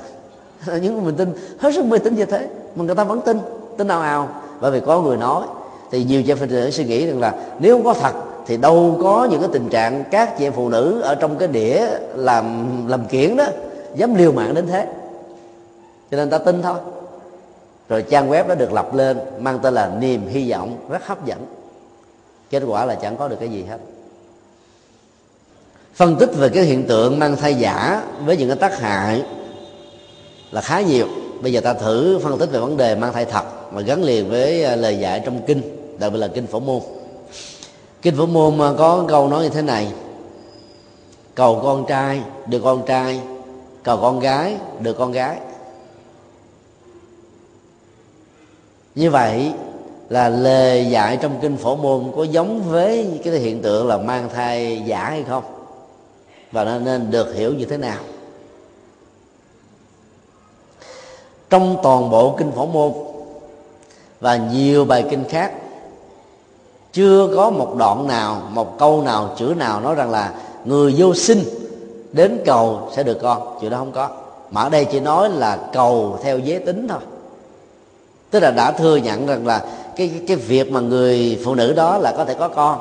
[0.82, 3.38] Những mình tin hết sức mê tín như thế mà người ta vẫn tin
[3.76, 4.28] tin nào ào.
[4.60, 5.46] Bởi vì có người nói
[5.90, 8.12] thì nhiều chị phụ nữ suy nghĩ rằng là nếu không có thật
[8.46, 11.86] thì đâu có những cái tình trạng các chị phụ nữ ở trong cái đĩa
[12.14, 13.44] làm làm kiển đó
[13.94, 14.86] dám liều mạng đến thế.
[16.10, 16.78] Cho nên ta tin thôi
[17.88, 21.26] rồi trang web đó được lập lên, mang tên là niềm hy vọng, rất hấp
[21.26, 21.46] dẫn.
[22.50, 23.78] Kết quả là chẳng có được cái gì hết.
[25.94, 29.22] Phân tích về cái hiện tượng mang thai giả với những cái tác hại
[30.50, 31.06] là khá nhiều.
[31.42, 34.30] Bây giờ ta thử phân tích về vấn đề mang thai thật mà gắn liền
[34.30, 35.62] với à, lời dạy trong kinh,
[35.98, 36.80] đặc biệt là kinh phổ môn.
[38.02, 39.92] Kinh phổ môn à, có câu nói như thế này.
[41.34, 43.20] Cầu con trai được con trai,
[43.82, 45.36] cầu con gái được con gái.
[48.94, 49.52] Như vậy
[50.08, 54.28] là lời dạy trong kinh phổ môn có giống với cái hiện tượng là mang
[54.34, 55.44] thai giả hay không?
[56.52, 57.98] Và nó nên được hiểu như thế nào?
[61.50, 62.92] Trong toàn bộ kinh phổ môn
[64.20, 65.52] và nhiều bài kinh khác,
[66.92, 70.34] chưa có một đoạn nào, một câu nào, chữ nào nói rằng là
[70.64, 71.42] người vô sinh
[72.12, 73.58] đến cầu sẽ được con.
[73.60, 74.08] Chuyện đó không có.
[74.50, 77.00] Mà ở đây chỉ nói là cầu theo giới tính thôi
[78.34, 79.64] tức là đã thừa nhận rằng là
[79.96, 82.78] cái cái việc mà người phụ nữ đó là có thể có con.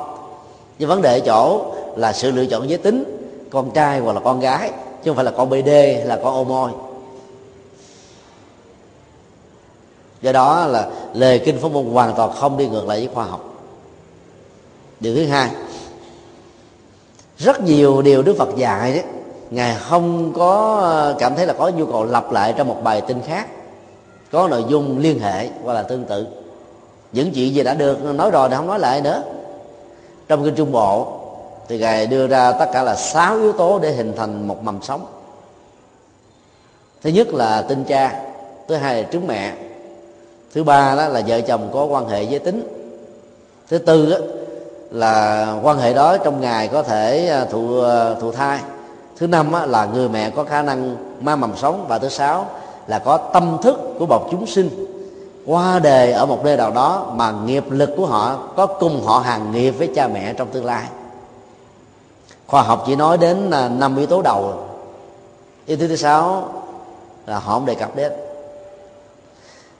[0.78, 3.04] Nhưng vấn đề ở chỗ là sự lựa chọn giới tính,
[3.50, 6.34] con trai hoặc là con gái, chứ không phải là con bd hay là con
[6.34, 6.70] ô môi.
[10.22, 13.24] Do đó là lời kinh pháp môn hoàn toàn không đi ngược lại với khoa
[13.24, 13.54] học.
[15.00, 15.50] Điều thứ hai,
[17.38, 19.04] rất nhiều điều đức phật dạy đấy,
[19.50, 23.00] ngài không có ờ, cảm thấy là có nhu cầu lặp lại trong một bài
[23.00, 23.46] tin khác
[24.34, 26.26] có nội dung liên hệ hoặc là tương tự.
[27.12, 29.22] Những chuyện gì đã được nói rồi thì không nói lại nữa.
[30.28, 31.06] Trong kinh trung bộ
[31.68, 34.82] thì ngài đưa ra tất cả là sáu yếu tố để hình thành một mầm
[34.82, 35.06] sống.
[37.02, 38.22] Thứ nhất là tinh cha
[38.68, 39.52] thứ hai là trứng mẹ
[40.54, 42.62] thứ ba đó là vợ chồng có quan hệ giới tính.
[43.68, 44.16] Thứ tư đó,
[44.90, 48.60] là quan hệ đó trong ngày có thể à, thụ à, thụ thai.
[49.18, 51.84] Thứ năm là người mẹ có khả năng mang mầm sống.
[51.88, 52.46] Và thứ sáu
[52.86, 54.86] là có tâm thức của một chúng sinh.
[55.46, 59.18] Qua đề ở một nơi nào đó mà nghiệp lực của họ có cùng họ
[59.18, 60.84] hàng nghiệp với cha mẹ trong tương lai.
[62.46, 64.54] Khoa học chỉ nói đến là năm yếu tố đầu.
[65.66, 66.48] Yếu tố thứ sáu
[67.26, 68.12] là họ không đề cập đến.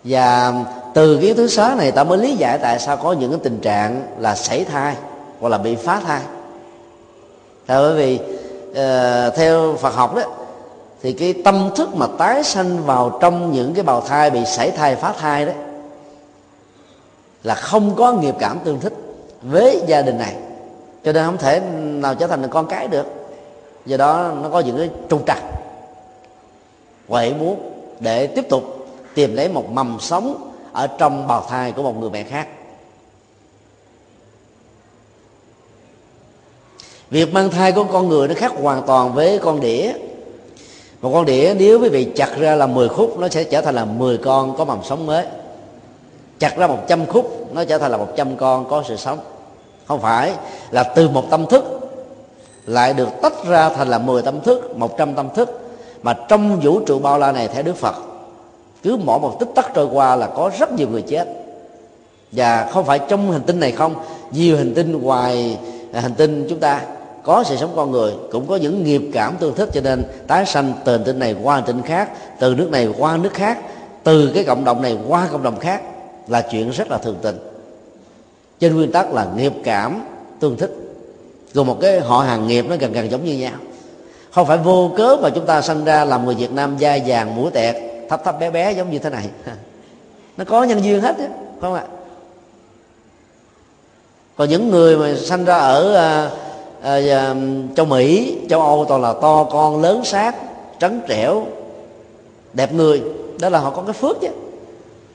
[0.05, 0.53] Và
[0.95, 3.41] từ cái yếu tố sáu này ta mới lý giải tại sao có những cái
[3.43, 4.97] tình trạng là sảy thai
[5.41, 6.21] hoặc là bị phá thai.
[7.69, 8.21] Là bởi vì
[8.71, 10.23] uh, theo Phật học đó
[11.05, 14.71] thì cái tâm thức mà tái sanh vào trong những cái bào thai bị sảy
[14.71, 15.53] thai, phá thai đó,
[17.43, 18.93] là không có nghiệp cảm tương thích
[19.43, 20.35] với gia đình này.
[21.05, 23.07] Cho nên không thể nào trở thành được con cái được.
[23.87, 25.39] Do đó nó có những cái trục trặc.
[27.09, 31.83] Quậy muốn để tiếp tục tìm lấy một mầm sống ở trong bào thai của
[31.83, 32.49] một người mẹ khác.
[37.11, 39.93] Việc mang thai của con người nó khác hoàn toàn với con đĩa
[41.05, 43.75] một con đĩa, nếu quý vị chặt ra là 10 khúc, nó sẽ trở thành
[43.75, 45.27] là 10 con có mầm sống mới.
[46.39, 49.19] Chặt ra 100 khúc, nó trở thành là 100 con có sự sống.
[49.87, 50.33] Không phải
[50.71, 51.65] là từ một tâm thức
[52.67, 55.61] lại được tách ra thành là 10 tâm thức 100 tâm thức,
[56.03, 57.95] mà trong vũ trụ bao la này theo Đức Phật,
[58.83, 61.29] cứ mỗi một tích tắc trôi qua là có rất nhiều người chết.
[62.33, 63.95] Và không phải trong hành tinh này không,
[64.31, 65.59] nhiều hành tinh ngoài
[65.93, 66.81] hành tinh chúng ta
[67.25, 70.47] có sự sống con người, cũng có những nghiệp cảm tương thích, cho nên tái
[70.47, 73.59] sanh từ tỉnh tinh này qua tỉnh tinh khác, từ nước này qua nước khác,
[74.03, 75.83] từ cái cộng đồng này qua cộng đồng khác
[76.29, 77.39] là chuyện rất là thường tình.
[78.61, 80.03] Trên nguyên tắc là nghiệp cảm
[80.41, 80.71] tương thích.
[81.53, 83.55] Rồi một cái họ hàng nghiệp nó gần gần giống như nhau.
[84.31, 87.37] Không phải vô cớ mà chúng ta sinh ra làm người Việt Nam da vàng
[87.37, 87.77] mũi tẹt,
[88.09, 89.29] thấp thấp bé bé giống như thế này.
[90.37, 91.29] Nó có nhân duyên hết á
[91.61, 91.85] không ạ?
[94.37, 96.31] Còn những người mà sinh ra ở à,
[96.85, 97.35] Ờ,
[97.77, 100.35] châu Mỹ châu Âu toàn là to con lớn xác
[100.79, 101.47] trắng trẻo
[102.53, 103.03] đẹp người.
[103.41, 104.29] Đó là họ có cái phước chứ.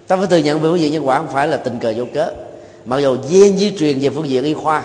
[0.07, 2.05] Ta phải thừa nhận về phương diện nhân quả không phải là tình cờ vô
[2.13, 2.32] cớ.
[2.86, 4.84] Mặc dù gen di truyền về phương diện y khoa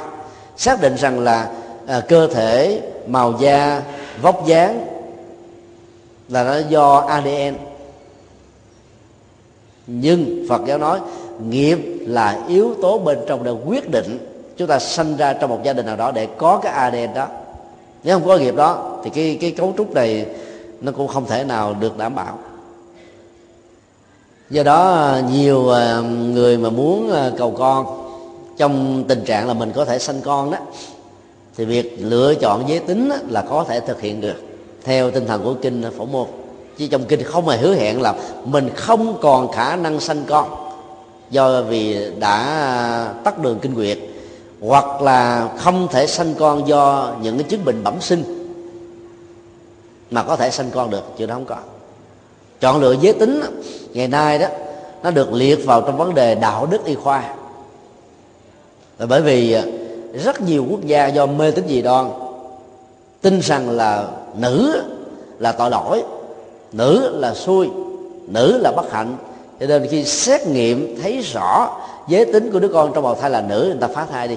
[0.56, 1.50] xác định rằng là
[1.86, 3.82] à, cơ thể màu da
[4.22, 4.86] vóc dáng
[6.28, 7.54] là nó do ADN
[9.86, 11.00] nhưng Phật giáo nói
[11.50, 15.60] nghiệp là yếu tố bên trong đã quyết định chúng ta sinh ra trong một
[15.62, 17.26] gia đình nào đó để có cái ADN đó.
[18.04, 20.26] Nếu không có nghiệp đó, thì cái cái cấu trúc này
[20.80, 22.38] nó cũng không thể nào được đảm bảo.
[24.50, 27.86] Do đó, nhiều ờ, người mà muốn ờ, cầu con,
[28.56, 30.58] trong tình trạng là mình có thể sanh con đó,
[31.56, 34.36] thì việc lựa chọn giới tính là có thể thực hiện được,
[34.84, 36.26] theo tinh thần của kinh phổ môn.
[36.78, 40.48] Chứ trong kinh không hề hứa hẹn là mình không còn khả năng sanh con,
[41.30, 43.98] do vì đã tắt đường kinh nguyệt
[44.66, 48.24] hoặc là không thể sanh con do những cái chứng bệnh bẩm sinh
[50.10, 51.56] mà có thể sanh con được, chứ nó không có.
[52.60, 53.40] Chọn lựa giới tính
[53.92, 54.46] ngày nay đó,
[55.02, 57.34] nó được liệt vào trong vấn đề đạo đức y khoa.
[58.98, 59.62] Là bởi vì à,
[60.24, 62.10] rất nhiều quốc gia do mê tín dị đoan,
[63.22, 64.82] tin rằng là nữ
[65.38, 66.02] là tội lỗi,
[66.72, 67.68] nữ là xui,
[68.26, 69.16] nữ là bất hạnh.
[69.60, 73.30] Cho nên khi xét nghiệm thấy rõ giới tính của đứa con trong bào thai
[73.30, 74.36] là nữ, người ta phá thai đi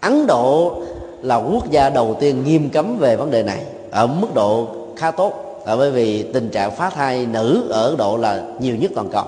[0.00, 0.74] ấn độ
[1.22, 5.10] là quốc gia đầu tiên nghiêm cấm về vấn đề này ở mức độ khá
[5.10, 5.62] tốt.
[5.66, 9.08] Là bởi vì tình trạng phá thai nữ ở ấn độ là nhiều nhất toàn
[9.12, 9.24] cầu.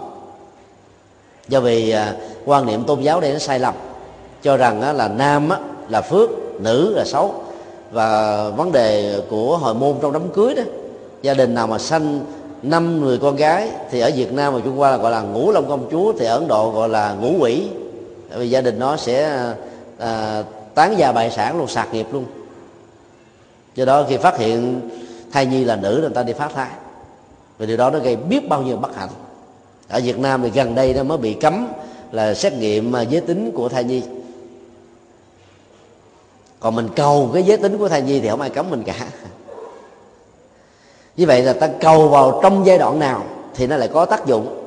[1.48, 2.14] Do vì à,
[2.44, 3.74] quan niệm tôn giáo đây nó sai lầm
[4.42, 5.48] cho rằng là nam
[5.88, 7.34] là phước nữ là xấu.
[7.92, 10.62] Và vấn đề của hồi môn trong đám cưới đó
[11.22, 12.20] gia đình nào mà sanh
[12.62, 15.52] năm người con gái thì ở Việt Nam và Trung Hoa là gọi là ngũ
[15.52, 17.68] long công chúa thì ở Ấn Độ gọi là ngũ quỷ.
[18.36, 19.54] Vì gia đình nó sẽ à,
[19.98, 20.42] à
[20.74, 22.24] tán gia bại sản luôn, sạc nghiệp luôn.
[23.74, 24.80] Do đó khi phát hiện
[25.32, 26.68] thai nhi là nữ người ta đi phát thai.
[27.58, 29.08] Và điều đó nó gây biết bao nhiêu bất hạnh.
[29.88, 31.68] Ở Việt Nam thì gần đây nó mới bị cấm
[32.12, 34.02] là xét nghiệm giới tính của thai nhi.
[36.60, 39.08] Còn mình cầu cái giới tính của thai nhi thì không ai cấm mình cả.
[41.16, 44.26] Như vậy là ta cầu vào trong giai đoạn nào thì nó lại có tác
[44.26, 44.58] dụng.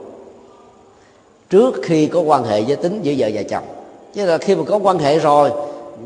[1.49, 3.63] Trước khi có quan hệ giới tính giữa vợ và chồng.
[4.13, 5.51] Chứ là khi mà có quan hệ rồi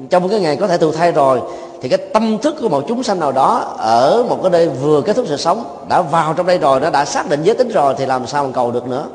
[0.10, 1.42] trong cái ngày có thể thụ thai rồi
[1.82, 5.02] thì cái tâm thức của một chúng sanh nào đó ở một cái nơi vừa
[5.02, 7.70] kết thúc sự sống đã vào trong đây rồi nó đã xác định giới tính
[7.70, 9.08] rồi thì làm sao mà cầu được nữa?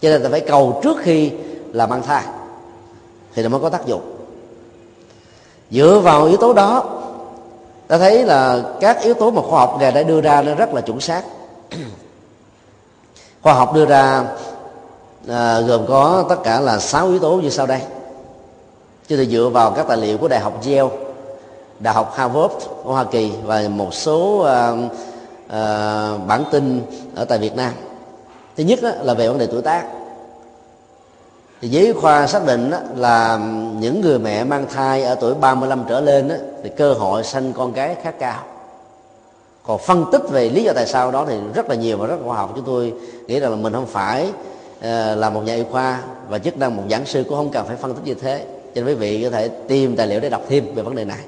[0.00, 1.30] Cho nên ta phải cầu trước khi
[1.72, 2.22] là mang thai
[3.34, 4.16] thì nó mới có tác dụng.
[5.70, 6.84] Dựa vào yếu tố đó
[7.88, 10.74] ta thấy là các yếu tố mà khoa học ngày đã đưa ra nó rất
[10.74, 11.22] là chuẩn xác.
[13.42, 14.24] Khoa học đưa ra
[15.28, 17.80] à, gồm có tất cả là sáu yếu tố như sau đây
[19.08, 21.06] chứ thì dựa vào các tài liệu của đại học Yale
[21.80, 22.54] đại học Harvard
[22.84, 24.92] của Hoa Kỳ và một số uh,
[25.46, 26.82] uh, bản tin
[27.14, 27.72] ở tại Việt Nam.
[28.56, 29.84] Thứ nhất là về vấn đề tuổi tác.
[31.60, 33.40] Thì giới khoa xác định là
[33.78, 36.32] những người mẹ mang thai ở tuổi 35 trở lên
[36.62, 38.42] thì cơ hội sanh con cái khá cao.
[39.66, 42.16] Còn phân tích về lý do tại sao đó thì rất là nhiều và rất
[42.24, 42.52] khoa học.
[42.56, 42.92] Chúng tôi
[43.26, 44.28] nghĩ rằng là mình không phải
[44.78, 44.84] uh,
[45.18, 47.76] là một nhà y khoa và chức năng một giảng sư cũng không cần phải
[47.76, 48.44] phân tích như thế
[48.76, 51.20] cho quý vị có thể tìm tài liệu để đọc thêm về vấn đề này.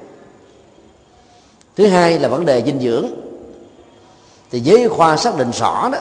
[1.76, 3.06] Thứ hai là vấn đề dinh dưỡng.
[4.50, 5.98] Thì giới khoa xác định rõ đó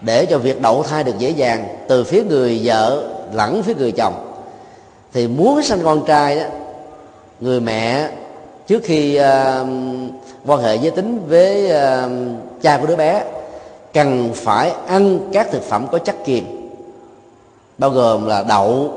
[0.00, 3.92] để cho việc đậu thai được dễ dàng từ phía người vợ lẫn phía người
[3.92, 4.14] chồng
[5.12, 6.46] thì muốn sanh con trai đó
[7.40, 8.08] người mẹ
[8.66, 9.24] trước khi uh,
[10.46, 12.10] quan hệ giới tính với uh,
[12.62, 13.24] cha của đứa bé
[13.92, 16.70] cần phải ăn các thực phẩm có chất kiềm
[17.78, 18.92] bao gồm là đậu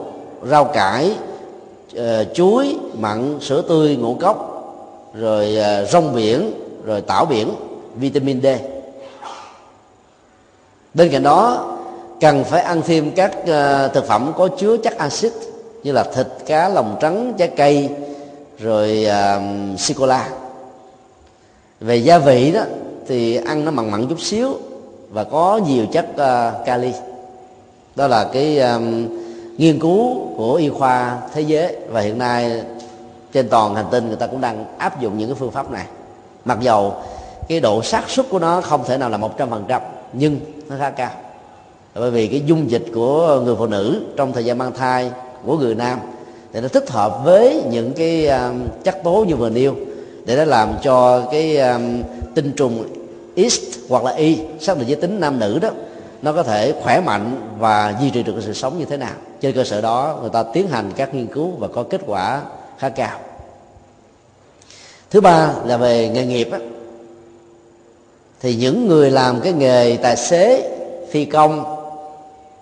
[0.50, 1.16] rau cải
[2.00, 4.54] uh, chuối mặn sữa tươi ngũ cốc
[5.14, 6.52] rồi uh, rong biển
[6.84, 7.54] rồi tảo biển
[7.96, 8.46] vitamin D.
[10.94, 11.74] Bên cạnh đó
[12.22, 15.34] cần phải ăn thêm các uh, thực phẩm có chứa chất axit
[15.84, 17.90] như là thịt cá lòng trắng trái cây
[18.60, 20.30] rồi uh, sô cô la.
[21.80, 22.62] Về gia vị đó
[23.08, 24.54] thì ăn nó mặn mặn chút xíu
[25.10, 26.92] và có nhiều chất uh, kali.
[27.96, 29.08] Đó là cái um,
[29.58, 32.62] nghiên cứu của y khoa thế giới và hiện nay
[33.34, 35.86] trên toàn hành tinh người ta cũng đang áp dụng những cái phương pháp này.
[36.46, 36.94] Mặc dầu
[37.48, 39.82] cái độ xác suất của nó không thể nào là một trăm phần trăm
[40.14, 40.40] nhưng
[40.70, 41.12] nó khá cao.
[41.96, 45.12] Bởi vì cái dung dịch của người phụ nữ trong thời gian mang thai
[45.46, 46.00] của người nam
[46.54, 49.76] thì nó thích hợp với những cái um, chất tố như vừa nêu
[50.26, 52.04] để nó làm cho cái um,
[52.36, 52.84] tinh trùng
[53.50, 55.70] X hoặc là Y xác định giới tính nam nữ đó
[56.22, 59.56] nó có thể khỏe mạnh và duy trì được sự sống như thế nào trên
[59.56, 62.42] cơ sở đó người ta tiến hành các nghiên cứu và có kết quả
[62.78, 63.20] khá cao.
[65.10, 66.60] Thứ ba là về nghề nghiệp á,
[68.40, 70.72] thì những người làm cái nghề tài xế
[71.12, 71.78] phi công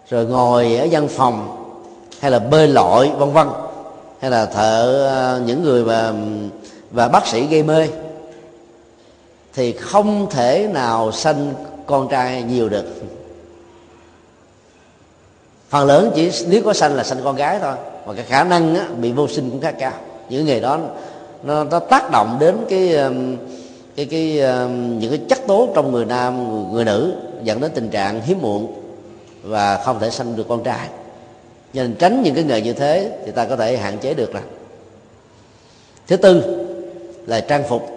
[0.09, 1.65] rồi ngồi ở văn phòng
[2.19, 3.47] hay là bơi lội vân vân
[4.19, 6.13] hay là thợ ờ, những người và
[6.91, 7.87] và bác sĩ gây mê
[9.53, 11.53] thì không thể nào sanh
[11.85, 12.85] con trai nhiều được
[15.75, 17.73] phần lớn chỉ nếu có sanh là sanh con gái thôi.
[18.05, 19.91] Và cái khả năng á, bị vô sinh cũng khá cao.
[20.29, 20.79] Những nghề đó
[21.43, 22.97] nó, nó tác động đến cái
[23.95, 24.31] cái cái
[24.99, 27.13] những cái chất tố trong người nam người, người nữ
[27.43, 28.73] dẫn đến tình trạng hiếm muộn
[29.43, 30.87] và không thể sanh được con trai.
[31.73, 34.43] Nên tránh những cái nghề như thế thì ta có thể hạn chế được rồi.
[36.07, 36.65] Thứ tư
[37.27, 37.89] là trang phục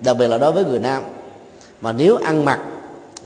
[0.00, 1.02] đặc biệt là đối với người nam.
[1.80, 2.60] Mà nếu ăn mặc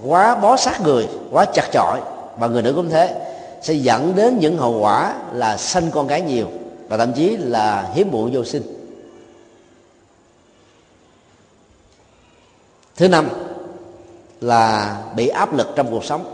[0.06, 1.98] quá bó sát người quá chặt chội
[2.38, 3.26] và người nữ cũng thế
[3.62, 6.46] sẽ dẫn đến những hậu quả là sanh con cái nhiều
[6.88, 8.62] và thậm chí là hiếm muộn vô sinh.
[12.96, 13.28] Thứ năm
[14.40, 16.24] là bị áp lực trong cuộc sống.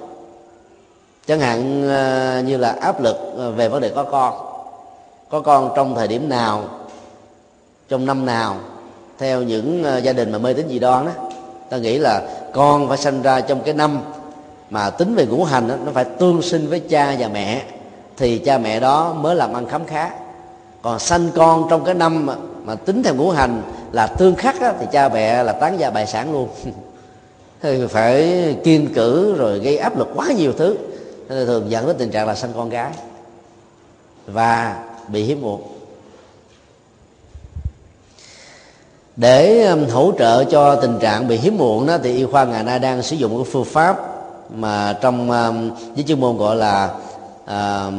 [1.27, 4.35] Chẳng hạn ờ, như là áp lực ờ, về vấn đề có con.
[5.29, 6.65] Có con trong thời điểm nào,
[7.89, 8.57] trong năm nào,
[9.19, 11.13] theo những ờ, gia đình mà mê tín gì đoan đó,
[11.71, 12.23] ta nghĩ là
[12.55, 14.01] con phải sinh ra trong cái năm
[14.71, 17.63] mà tính về ngũ hành đó, nó phải tương sinh với cha và mẹ
[18.17, 20.11] thì cha mẹ đó mới làm ăn khám khá.
[20.83, 23.63] Còn sanh con trong cái năm mà, mà tính theo ngũ hành
[23.93, 26.49] là tương khắc đó, thì cha mẹ là tán gia bài sản luôn.
[27.63, 30.77] Thì phải kiên cử rồi gây áp lực quá nhiều thứ.
[31.29, 32.91] Nên thường dẫn đến tình trạng là sanh con gái
[34.27, 35.63] và bị hiếm muộn.
[39.17, 42.79] Để hỗ trợ cho tình trạng bị hiếm muộn đó thì y khoa ngày nay
[42.79, 44.16] đang sử dụng một phương pháp
[44.51, 46.95] mà trong um, với chuyên môn gọi là
[47.45, 47.95] uh,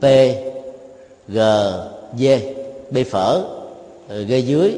[0.00, 0.04] P
[1.28, 1.38] G
[2.18, 2.24] D
[2.90, 3.42] B phở
[4.08, 4.74] ừ, G dưới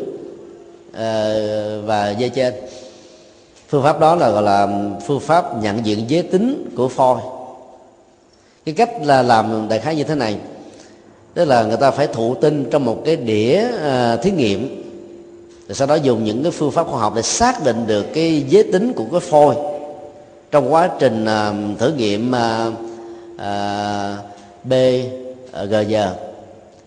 [0.89, 2.55] uh, và D trên.
[3.69, 7.19] Phương pháp đó là gọi là um, phương pháp nhận diện giới tính của phôi.
[8.65, 10.37] Cái cách là làm đại khái như thế này.
[11.35, 14.81] Tức là người ta phải thụ tinh trong một cái đĩa uh, thí nghiệm.
[15.69, 18.45] Rồi sau đó dùng những cái phương pháp khoa học để xác định được cái
[18.49, 19.55] giới tính của cái phôi
[20.55, 22.73] trong quá trình uh, thử nghiệm uh,
[23.35, 24.25] uh,
[24.65, 24.73] B
[25.63, 26.15] uh, giờ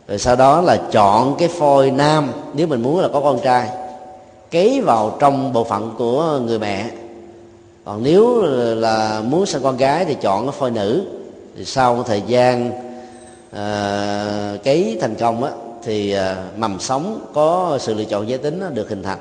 [0.07, 3.69] rồi sau đó là chọn cái phôi nam nếu mình muốn là có con trai
[4.51, 6.89] cấy vào trong bộ phận của người mẹ.
[7.85, 8.41] Còn nếu
[8.75, 11.05] là muốn sinh con gái thì chọn cái phôi nữ.
[11.57, 12.69] Thì sau một thời gian
[13.49, 15.51] uh, cấy thành công á,
[15.83, 19.19] thì uh, mầm sống có sự lựa chọn giới tính được hình thành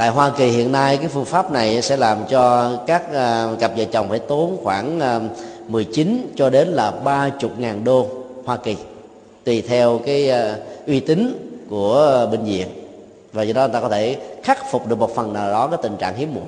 [0.00, 3.76] tại Hoa Kỳ hiện nay cái phương pháp này sẽ làm cho các uh, cặp
[3.76, 5.22] vợ chồng phải tốn khoảng à, uh,
[5.68, 8.06] 19 cho đến là 30 ngàn đô
[8.44, 8.76] Hoa Kỳ
[9.44, 12.68] tùy theo cái uh, uy tín của bệnh viện.
[13.32, 15.78] Và do đó người ta có thể khắc phục được một phần nào đó cái
[15.82, 16.46] tình trạng hiếm muộn.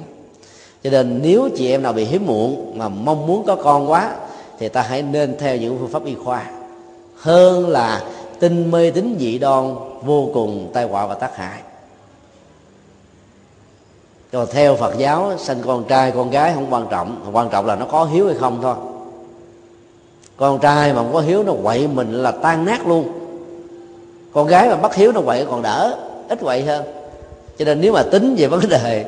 [0.85, 4.15] Cho nên nếu chị em nào bị hiếm muộn mà mong muốn có con quá
[4.59, 6.45] thì ta hãy nên theo những phương pháp y khoa.
[7.17, 8.03] Hơn là
[8.41, 11.59] tin mê tín dị đoan vô cùng tai họa và tác hại
[14.33, 17.31] còn theo Phật giáo sinh con trai con gái không quan trọng.
[17.33, 18.75] Quan trọng là nó có hiếu hay không thôi.
[20.37, 23.13] Con trai mà không có hiếu nó quậy mình là tan nát luôn.
[24.33, 25.97] Con gái mà bắt hiếu nó quậy còn đỡ
[26.29, 26.85] ít quậy hơn.
[27.59, 29.05] Cho nên nếu mà tính về vấn đề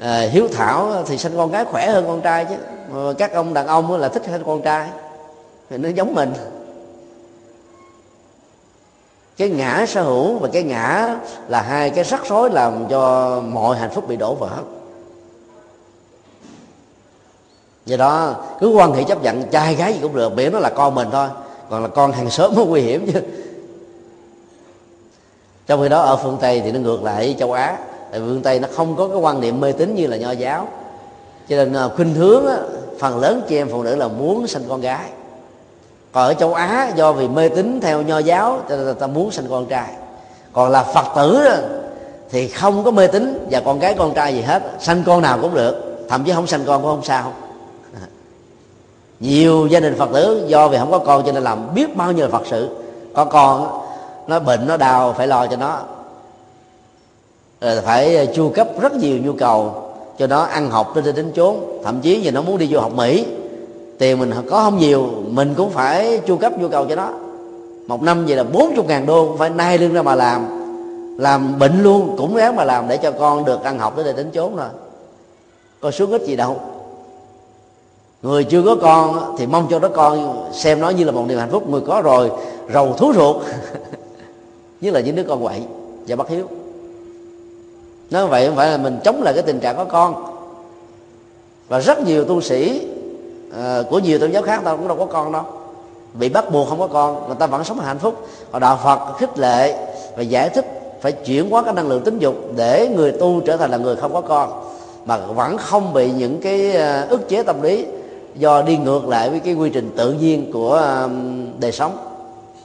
[0.00, 2.54] à, hiếu thảo thì sinh con gái khỏe hơn con trai chứ.
[2.92, 4.88] Mà các ông đàn ông là thích hơn con trai.
[5.70, 6.32] Thì nó giống mình
[9.36, 11.16] cái ngã sở hữu và cái ngã
[11.48, 14.50] là hai cái rắc rối làm cho mọi hạnh phúc bị đổ vỡ.
[17.86, 20.70] Do đó cứ quan hệ chấp nhận trai gái gì cũng được miễn nó là
[20.70, 21.28] con mình thôi
[21.70, 23.20] còn là con hàng xóm mới nguy hiểm chứ.
[25.66, 27.78] Trong khi đó ở phương tây thì nó ngược lại châu á
[28.10, 30.68] tại phương tây nó không có cái quan niệm mê tín như là nho giáo.
[31.48, 32.56] Cho nên à, khuynh hướng á,
[32.98, 35.10] phần lớn chị em phụ nữ là muốn sinh con gái
[36.16, 39.30] còn ở châu á, do vì mê tín theo nho giáo, cho nên ta muốn
[39.30, 39.88] sinh con trai.
[40.52, 41.48] Còn là phật tử
[42.30, 45.38] thì không có mê tín, và con gái con trai gì hết, sanh con nào
[45.42, 47.32] cũng được, thậm chí không sanh con cũng không sao.
[49.20, 52.12] Nhiều gia đình phật tử, do vì không có con cho nên làm biết bao
[52.12, 52.68] nhiêu phật sự.
[53.14, 53.80] Có con,
[54.26, 55.78] nó bệnh, nó đau, phải lo cho nó.
[57.60, 59.74] Rồi phải chu cấp rất nhiều nhu cầu
[60.18, 61.80] cho nó ăn học đến đến chốn.
[61.84, 63.26] Thậm chí giờ nó muốn đi du học mỹ
[63.98, 67.12] tiền mình có không nhiều, mình cũng phải chu cấp nhu cầu cho nó.
[67.86, 70.46] Một năm vậy là bốn chục ngàn đô cũng phải nay lưng ra mà làm.
[71.18, 74.14] Làm bệnh luôn, cũng ráng mà làm để cho con được ăn học tới đây
[74.16, 74.68] đến chốn rồi
[75.80, 76.60] có xuống ít gì đâu.
[78.22, 81.38] Người chưa có con thì mong cho đó con xem nó như là một niềm
[81.38, 81.68] hạnh phúc.
[81.68, 82.30] Người có rồi,
[82.72, 83.36] rầu thú ruột.
[84.80, 85.62] Như là những đứa con quậy
[86.06, 86.46] và bất hiếu.
[88.10, 90.24] Nói vậy không phải là mình chống lại cái tình trạng có con.
[91.68, 92.88] Và rất nhiều tu sĩ
[93.56, 95.42] à, của nhiều tôn giáo khác ta cũng đâu có con đâu.
[96.14, 98.28] Bị bắt buộc không có con người ta vẫn sống hạnh phúc.
[98.52, 99.86] Còn đạo phật khích lệ
[100.16, 103.56] và giải thích phải chuyển hóa cái năng lượng tính dục để người tu trở
[103.56, 104.62] thành là người không có con.
[105.04, 107.86] Mà vẫn không bị những cái ờ, ức chế tâm lý
[108.34, 111.08] do đi ngược lại với cái quy trình tự nhiên của
[111.58, 111.96] đời sống.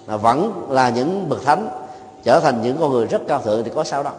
[0.08, 1.70] Mà vẫn là những bậc thánh
[2.24, 4.14] trở thành những con người rất cao thượng thì có sao đâu.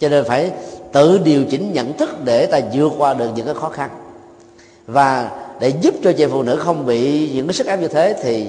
[0.00, 0.52] Cho nên phải
[0.92, 3.90] tự điều chỉnh nhận thức để ta vượt qua được những cái khó khăn
[4.88, 5.30] và
[5.60, 8.46] để giúp cho chị phụ nữ không bị những cái sức ép như thế thì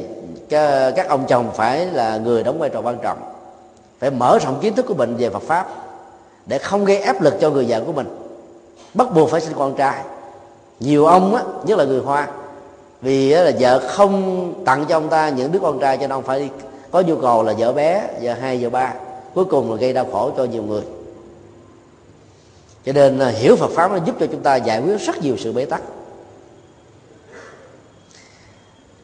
[0.96, 3.18] các ông chồng phải là người đóng vai trò quan trọng.
[4.00, 5.70] Phải mở rộng kiến thức của mình về Phật pháp
[6.46, 8.08] để không gây áp lực cho người vợ của mình.
[8.94, 10.04] Bắt buộc phải sinh con trai.
[10.80, 12.28] Nhiều ông á, nhất là người hoa,
[13.02, 16.24] vì là vợ không tặng cho ông ta những đứa con trai cho nên ông
[16.24, 16.50] phải
[16.92, 18.94] có nhu cầu là vợ bé, vợ hai, vợ ba.
[19.34, 20.84] Cuối cùng là gây đau khổ cho nhiều người.
[22.86, 25.36] Cho nên à, hiểu Phật pháp nó giúp cho chúng ta giải quyết rất nhiều
[25.38, 25.82] sự bế tắc.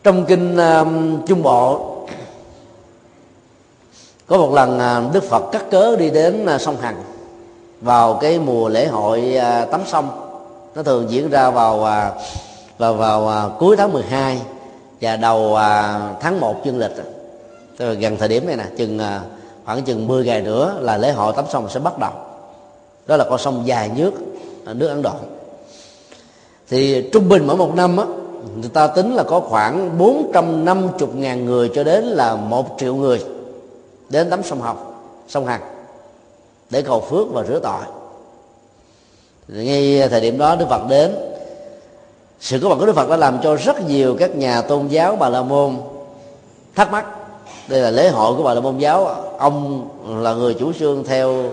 [0.06, 0.88] Trong kinh uh,
[1.28, 1.96] Trung Bộ
[4.28, 4.78] có một lần
[5.08, 7.04] uh, Đức Phật cắt cớ đi đến uh, sông Hằng
[7.82, 10.10] vào cái mùa lễ hội uh, tắm sông.
[10.76, 12.22] Nó thường diễn ra vào uh,
[12.78, 14.42] vào vào uh, cuối tháng 12
[15.02, 16.96] và đầu uh, tháng 1 dương lịch.
[17.78, 19.04] Tức là gần thời điểm này nè chừng uh,
[19.66, 22.12] khoảng chừng 10 ngày nữa là lễ hội tắm sông sẽ bắt đầu.
[23.08, 24.12] Đó là con sông dài nước
[24.66, 25.14] nước ấn độ.
[26.70, 28.06] Thì trung bình mỗi một năm á
[28.60, 33.24] người ta tính là có khoảng 450 ngàn người cho đến là một triệu người
[34.10, 34.94] đến tắm sông Hồng,
[35.28, 35.62] sông Hằng
[36.70, 37.82] để cầu phước và rửa tội.
[39.48, 41.16] Ngay thời điểm đó Đức Phật đến.
[42.40, 45.16] Sự có mặt của Đức Phật đã làm cho rất nhiều các nhà tôn giáo
[45.16, 45.76] Bà La Môn
[46.76, 47.06] thắc mắc.
[47.68, 49.06] Đây là lễ hội của Bà La Môn giáo.
[49.38, 49.88] Ông
[50.24, 51.44] là người chủ trương theo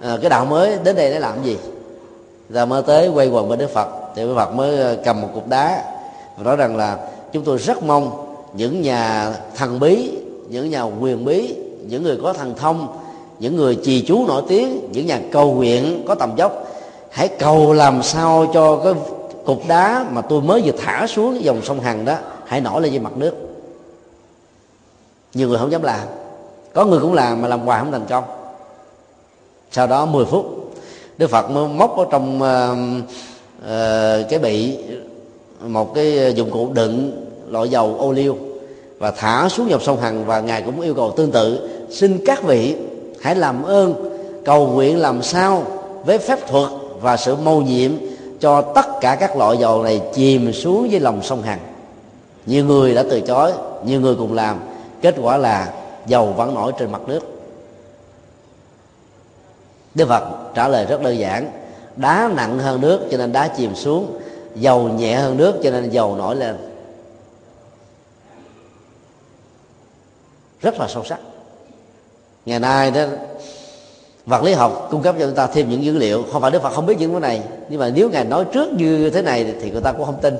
[0.00, 1.58] ờ, cái đạo mới đến đây để làm gì?
[2.50, 3.88] Ra mới tới quay quần bên đức phật.
[4.14, 5.95] Thì đức phật mới ờ, cầm một cục đá
[6.44, 6.98] rõ ràng là
[7.32, 10.10] chúng tôi rất mong những nhà thần bí
[10.48, 11.54] những nhà quyền bí
[11.86, 12.98] những người có thần thông
[13.38, 16.66] những người trì chú nổi tiếng những nhà cầu nguyện có tầm dốc
[17.10, 18.94] hãy cầu làm sao cho cái
[19.46, 22.16] cục đá mà tôi mới vừa thả xuống dòng sông hằng đó
[22.46, 23.34] hãy nổi lên trên mặt nước.
[25.34, 26.06] Nhiều người không dám làm.
[26.74, 28.24] Có người cũng làm mà làm hoài không thành công.
[29.70, 30.72] Sau đó 10 phút
[31.18, 32.78] đức phật mới móc ở trong uh,
[33.58, 34.78] uh, cái bị
[35.60, 38.36] một cái ờ, dụng cụ đựng loại dầu ô liu
[38.98, 41.68] và thả xuống dòng sông hằng và ngài cũng yêu cầu tương tự.
[41.90, 42.76] Xin các vị
[43.20, 43.94] hãy làm ơn
[44.44, 45.62] cầu nguyện làm sao
[46.04, 46.68] với phép thuật
[47.00, 47.92] và sự mâu nhiệm
[48.40, 51.60] cho tất cả các loại dầu này chìm xuống dưới lòng sông hằng.
[52.46, 53.52] Nhiều người đã từ chối,
[53.84, 54.60] nhiều người cùng làm.
[55.02, 55.72] Kết quả là
[56.06, 57.20] dầu vẫn nổi trên mặt nước.
[59.94, 61.50] Đức phật trả lời rất đơn giản,
[61.96, 64.18] đá nặng hơn nước cho nên đá chìm xuống
[64.60, 66.56] dầu nhẹ hơn nước cho nên dầu nổi lên.
[70.60, 71.18] Rất là sâu sắc.
[72.46, 73.04] Ngày nay đó,
[74.26, 76.24] vật lý học cung cấp cho chúng ta thêm những dữ liệu.
[76.32, 78.72] Không phải đức phật không biết những cái này, nhưng mà nếu ngài nói trước
[78.72, 80.36] như thế này thì người ta cũng không tin.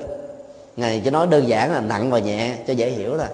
[0.77, 3.31] Ngài chỉ nói đơn giản là nặng và nhẹ cho dễ hiểu là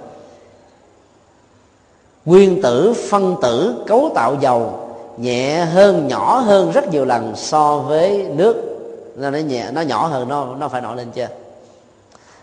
[2.24, 7.78] nguyên tử phân tử cấu tạo dầu nhẹ hơn, nhỏ hơn rất nhiều lần so
[7.78, 8.71] với nước
[9.16, 11.28] nó nhẹ nó nhỏ hơn nó nó phải nổi lên chưa?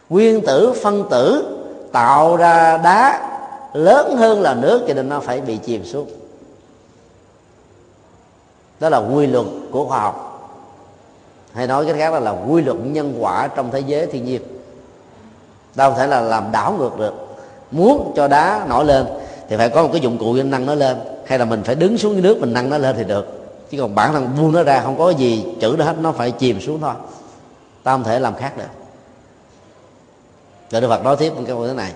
[0.09, 1.57] Nguyên tử phân tử
[1.91, 3.29] tạo ra đá
[3.73, 6.09] lớn hơn là nước cho nên nó phải bị chìm xuống.
[8.79, 10.25] Đó là quy luật của khoa học.
[11.53, 14.41] Hay nói cái khác là, là quy luật nhân quả trong thế giới thiên nhiên.
[15.75, 17.13] Đâu thể là làm đảo ngược được.
[17.71, 19.05] Muốn cho đá nổi lên
[19.49, 20.97] thì phải có một cái dụng cụ để nâng nó lên.
[21.25, 23.38] Hay là mình phải đứng xuống dưới nước mình nâng nó lên thì được
[23.71, 26.31] chứ còn bản thân buông nó ra, không có gì chữ nó hết, nó phải
[26.31, 26.93] chìm xuống thôi.
[27.83, 28.63] Ta không thể làm khác được.
[30.71, 31.91] Rồi Đức Phật nói tiếp một câu thế này.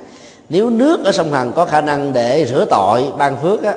[0.49, 3.75] Nếu nước ở sông Hằng có khả năng để rửa tội, ban phước á,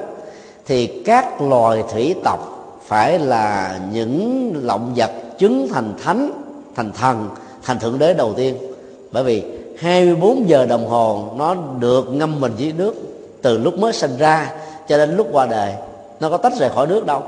[0.67, 2.39] thì các loài thủy tộc
[2.87, 6.31] phải là những lộng vật chứng thành thánh,
[6.77, 7.29] thành thần,
[7.63, 8.57] thành thượng đế đầu tiên.
[9.13, 9.43] Bởi vì
[9.79, 12.95] 24 giờ đồng hồ nó được ngâm mình dưới nước
[13.43, 14.53] từ lúc mới sinh ra
[14.89, 15.75] cho đến lúc qua đời.
[16.21, 17.23] Nó có tách rời khỏi nước đâu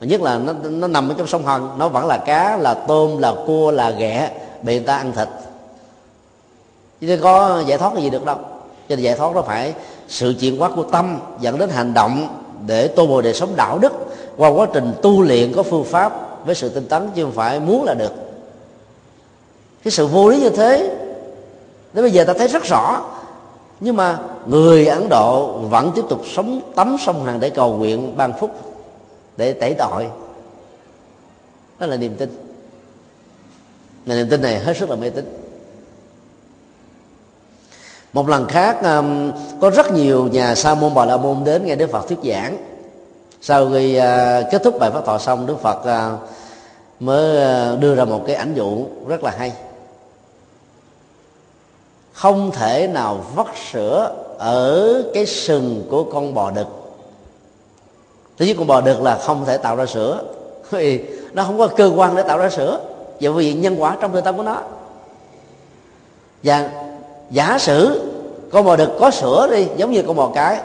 [0.00, 3.18] nhất là nó nó nằm ở trong sông hằng, nó vẫn là cá, là tôm,
[3.18, 4.30] là cua, là ghẹ
[4.62, 5.28] bị người ta ăn thịt.
[7.00, 8.36] Chứ có giải thoát cái gì được đâu.
[8.88, 9.74] Cho nên giải thoát nó phải
[10.08, 12.28] sự chuyển hóa của tâm, dẫn đến hành động
[12.66, 13.92] để tô bồi đời sống đạo đức,
[14.36, 16.12] qua quá trình tu luyện có phương pháp
[16.46, 18.12] với sự tinh tấn chứ không phải muốn là được.
[19.84, 20.96] Cái sự vô lý như thế,
[21.92, 23.00] đến bây giờ ta thấy rất rõ.
[23.80, 28.16] Nhưng mà người ấn độ vẫn tiếp tục sống, tắm sông hằng để cầu nguyện
[28.16, 28.50] ban phúc
[29.36, 30.06] để, tẩy tội.
[31.78, 32.36] Đó là niềm tin.
[34.06, 35.42] Là niềm tin này hết sức là mê tín.
[38.12, 41.76] Một lần khác um, có rất nhiều nhà sa môn bà la môn đến nghe
[41.76, 42.56] đức phật thuyết giảng.
[43.40, 44.02] Sau khi uh,
[44.50, 46.20] kết thúc bài phát thọ xong, đức phật uh,
[47.00, 47.36] mới
[47.74, 49.52] uh, đưa ra một cái ảnh dụ rất là hay.
[52.12, 56.85] Không thể nào vắt sữa ở cái sừng của con bò đực
[58.38, 60.22] thứ nhất con bò được là không thể tạo ra sữa.
[60.70, 62.80] Vì nó không có cơ quan để tạo ra sữa.
[63.20, 64.60] Và vì nhân quả trong nội tâm của nó.
[66.42, 66.70] Và
[67.30, 68.02] giả sử
[68.52, 70.60] con bò đực có sữa đi, giống như con bò cái,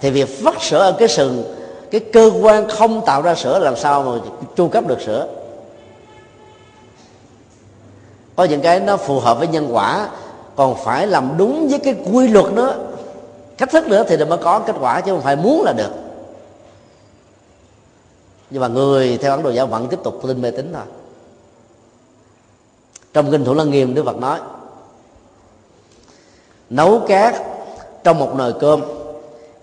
[0.00, 1.54] thì việc vắt sữa ở cái sừng,
[1.90, 4.12] cái cơ quan không tạo ra sữa làm sao mà
[4.56, 5.26] chu cấp được sữa?
[8.36, 10.08] Có những cái nó phù hợp với nhân quả,
[10.56, 12.74] còn phải làm đúng với cái quy luật nữa
[13.58, 15.90] cách thức nữa thì mới có kết quả, chứ không phải muốn là được
[18.54, 20.82] nhưng mà người theo ấn độ giáo vẫn tiếp tục tin mê tín thôi.
[23.12, 24.40] Trong kinh thủ lăng nghiêm, đức phật nói,
[26.70, 27.34] nấu cát
[28.04, 28.82] trong một nồi cơm,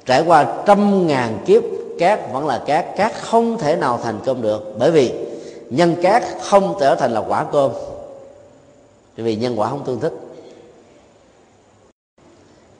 [0.05, 1.63] trải qua trăm ngàn kiếp,
[1.99, 4.75] cát vẫn là cát cát không thể nào thành cơm được.
[4.79, 5.13] Bởi vì
[5.69, 7.71] nhân cát không trở thành là quả cơm.
[9.15, 10.13] Vì nhân quả không tương thích.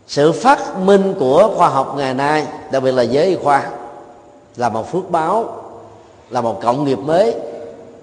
[0.07, 3.71] Sự phát minh của khoa học ngày nay, đặc biệt là giới y khoa,
[4.55, 5.60] là một phước báo
[6.32, 7.36] là một cộng nghiệp mới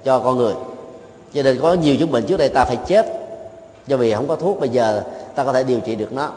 [0.05, 0.55] cho con người.
[1.35, 3.07] Cho nên có nhiều chứng bệnh trước đây, ta phải chết.
[3.87, 5.03] Do vì không có thuốc, bây giờ
[5.35, 6.31] ta có thể điều trị được nó.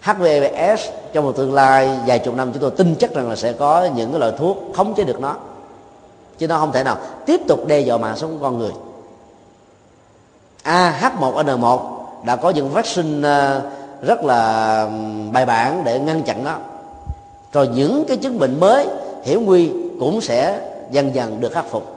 [0.00, 3.52] HVS trong một tương lai vài chục năm, chúng tôi tin chắc rằng là sẽ
[3.52, 5.36] có những cái loại thuốc khống chế được nó.
[6.38, 6.96] Chứ nó không thể nào
[7.26, 8.72] tiếp tục đe dọa mạng sống của con người.
[10.64, 11.80] AH1N1
[12.24, 13.62] đã có những vaccine ờ,
[14.02, 14.88] rất là
[15.32, 16.56] bài bản để ngăn chặn nó.
[17.52, 18.88] Rồi những cái chứng bệnh mới,
[19.22, 19.70] hiểm nguy
[20.00, 20.60] cũng sẽ
[20.90, 21.96] dần dần được khắc phục.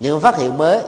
[0.00, 0.80] Những phát hiện mới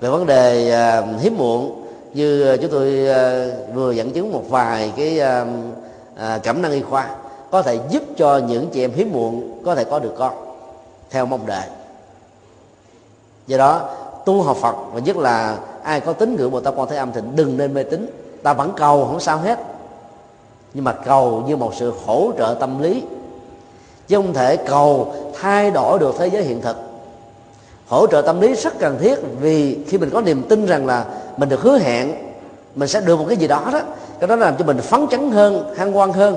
[0.00, 4.92] về vấn đề à, hiếm muộn, như chúng tôi à, vừa dẫn chứng một vài
[4.96, 5.46] cái à,
[6.42, 7.10] cảm năng y khoa,
[7.50, 10.32] có thể giúp cho những chị em hiếm muộn có thể có được con
[11.10, 11.68] theo mong đợi.
[13.46, 13.90] Do đó,
[14.24, 17.12] tu học phật và nhất là ai có tín ngưỡng bồ tát quan thế âm
[17.12, 18.06] thì đừng nên mê tín.
[18.42, 19.58] Ta vẫn cầu, không sao hết.
[20.74, 23.02] Nhưng mà cầu như một sự hỗ trợ tâm lý
[24.08, 26.76] chứ không thể cầu thay đổi được thế giới hiện thực.
[27.88, 31.04] Hỗ trợ tâm lý rất cần thiết vì khi mình có niềm tin rằng là
[31.36, 32.12] mình được hứa hẹn,
[32.74, 33.80] mình sẽ được một cái gì đó đó,
[34.20, 36.36] cái đó làm cho mình phấn chấn hơn, hăng hoan hơn.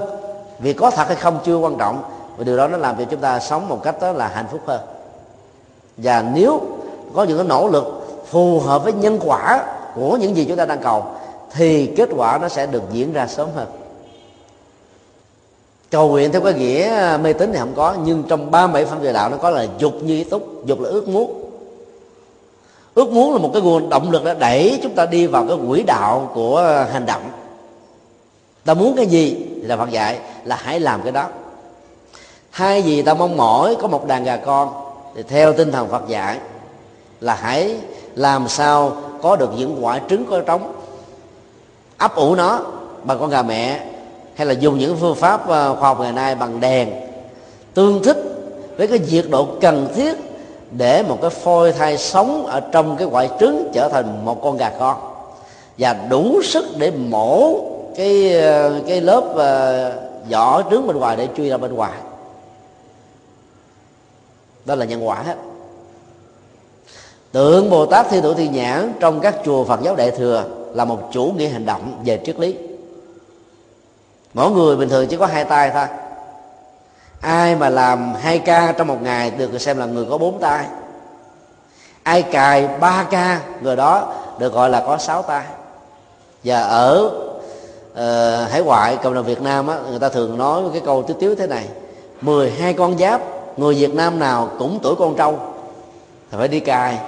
[0.59, 2.03] Vì có thật hay không chưa quan trọng,
[2.37, 4.61] và điều đó nó làm cho chúng ta sống một cách đó là hạnh phúc
[4.65, 4.81] hơn.
[5.97, 6.61] Và nếu
[7.15, 9.63] có những cái nỗ lực phù hợp với nhân quả
[9.95, 11.03] của những gì chúng ta đang cầu,
[11.51, 13.67] thì kết quả nó sẽ được diễn ra sớm hơn
[15.91, 18.99] cầu nguyện theo cái nghĩa mê tín thì không có, nhưng trong ba bảy phân
[18.99, 21.45] về đạo nó có là dục như ý túc, dục là ước muốn.
[22.93, 25.57] Ước muốn là một cái nguồn động lực để đẩy chúng ta đi vào cái
[25.67, 27.21] quỹ đạo của hành động.
[28.65, 31.27] Ta muốn cái gì thì là phật dạy là hãy làm cái đó.
[32.49, 34.69] Hai gì ta mong mỏi có một đàn gà con,
[35.15, 36.37] thì theo tinh thần phật dạy
[37.21, 37.77] là hãy
[38.15, 40.73] làm sao có được những quả trứng có trống.
[41.97, 42.59] Ấp ủ nó
[43.03, 43.85] bằng con gà mẹ
[44.39, 46.89] hay là dùng những phương pháp ờ, khoa học ngày nay bằng đèn
[47.73, 48.17] tương thích
[48.77, 50.17] với cái nhiệt độ cần thiết
[50.71, 54.57] để một cái phôi thai sống ở trong cái quả trứng trở thành một con
[54.57, 54.97] gà con.
[55.77, 57.59] Và đủ sức để mổ
[57.95, 59.93] cái ờ, cái lớp ờ,
[60.29, 61.93] vỏ trứng bên ngoài để truy ra bên ngoài.
[64.65, 65.35] Đó là nhân quả hết.
[67.31, 70.43] Tượng bồ tát thi thủ thi nhãn trong các chùa phật giáo đại thừa
[70.73, 72.55] là một chủ nghĩa hành động về triết lý
[74.33, 75.85] mỗi người bình thường chỉ có hai tay thôi.
[77.21, 80.65] Ai mà làm hai ca trong một ngày được xem là người có bốn tay.
[82.03, 85.43] Ai cài ba ca người đó được gọi là có sáu tay.
[86.43, 87.11] Và ở
[87.91, 91.17] uh, hải ngoại cộng đồng việt nam á, người ta thường nói cái câu tiếu
[91.19, 91.67] tiếu thế này
[92.21, 93.21] 12 con giáp
[93.57, 95.39] người việt nam nào cũng tuổi con trâu.
[96.31, 96.99] Thì phải đi cài.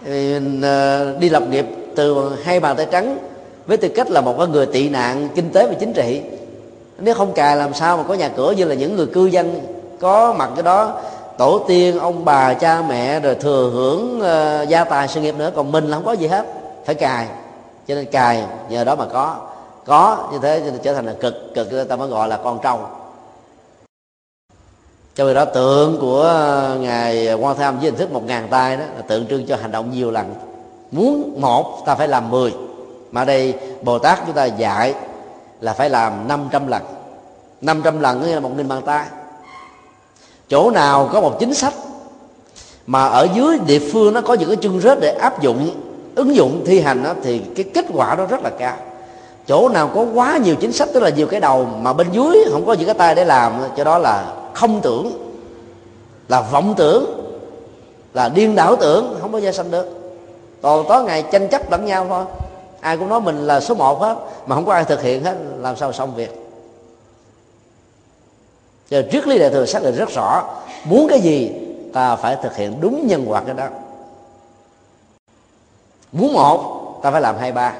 [0.00, 1.66] Uh, đi lập nghiệp
[1.96, 3.18] từ hai bàn tay trắng
[3.66, 6.22] với tư cách là một cái người tị nạn kinh tế và chính trị
[6.98, 9.60] nếu không cài làm sao mà có nhà cửa như là những người cư dân
[10.00, 11.00] có mặt cái đó
[11.38, 15.50] tổ tiên ông bà cha mẹ rồi thừa hưởng uh, gia tài sự nghiệp nữa
[15.56, 16.46] còn mình là không có gì hết
[16.84, 17.26] phải cài.
[17.88, 19.36] Cho nên cài nhờ đó mà có.
[19.86, 22.58] Có như thế cho nên trở thành là cực cực ta mới gọi là con
[22.62, 22.80] trâu.
[25.14, 28.76] Cho vì đó tượng của ờ, ngài quan tham với hình thức một ngàn tay
[28.76, 30.34] đó là tượng trưng cho hành động nhiều lần.
[30.90, 32.52] Muốn một ta phải làm mười
[33.12, 34.94] mà đây bồ tát chúng ta dạy
[35.60, 36.82] là phải làm 500 lần.
[37.60, 39.06] 500 lần nghĩa là một nghìn bàn tay.
[40.48, 41.74] Chỗ nào có một chính sách
[42.86, 45.70] mà ở dưới địa phương nó có những cái chương rết để áp dụng
[46.14, 48.76] ứng dụng thi hành đó, thì cái kết quả đó rất là cao.
[49.46, 52.44] Chỗ nào có quá nhiều chính sách tức là nhiều cái đầu mà bên dưới
[52.52, 55.12] không có những cái tay để làm cho đó là không tưởng
[56.28, 57.22] là vọng tưởng
[58.14, 59.86] là điên đảo tưởng không có gia sanh được.
[60.62, 62.24] Còn có ngày tranh chấp lẫn nhau thôi
[62.86, 65.36] ai cũng nói mình là số một hết, mà không có ai thực hiện hết,
[65.58, 66.30] làm sao xong việc?
[68.90, 70.44] Cho trước lý đại thừa xác định rất rõ,
[70.84, 71.52] muốn cái gì
[71.92, 73.68] ta phải thực hiện đúng nhân quả cái đó.
[76.12, 77.74] Muốn một, ta phải làm hai ba,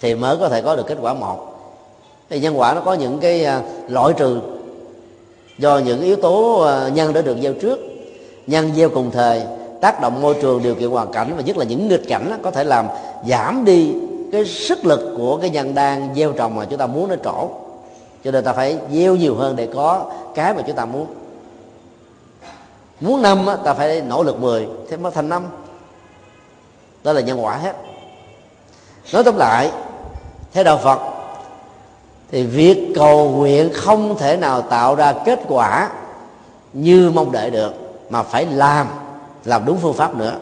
[0.00, 1.38] thì mới có thể có được kết quả một.
[2.30, 4.40] Thì nhân quả nó có những cái à, loại trừ
[5.58, 7.78] do những yếu tố à, nhân đã được gieo trước,
[8.46, 9.42] nhân gieo cùng thời
[9.80, 12.36] tác động môi trường điều kiện hoàn cảnh và nhất là những nghịch cảnh đó,
[12.42, 12.86] có thể làm
[13.28, 13.94] giảm đi
[14.32, 17.48] cái sức lực của cái nhân đang gieo trồng mà chúng ta muốn nó trổ.
[18.24, 20.04] Cho nên ta phải gieo nhiều hơn để có
[20.34, 21.06] cái mà chúng ta muốn.
[23.00, 25.46] Muốn năm ta phải nỗ lực 10 thế mới thành năm.
[27.04, 27.76] Đó là nhân quả hết.
[29.12, 29.70] Nói tóm lại
[30.52, 31.00] theo đạo phật
[32.30, 35.90] thì việc cầu nguyện không thể nào tạo ra kết quả
[36.72, 37.72] như mong đợi được
[38.10, 38.86] mà phải làm
[39.44, 40.36] làm đúng phương pháp nữa.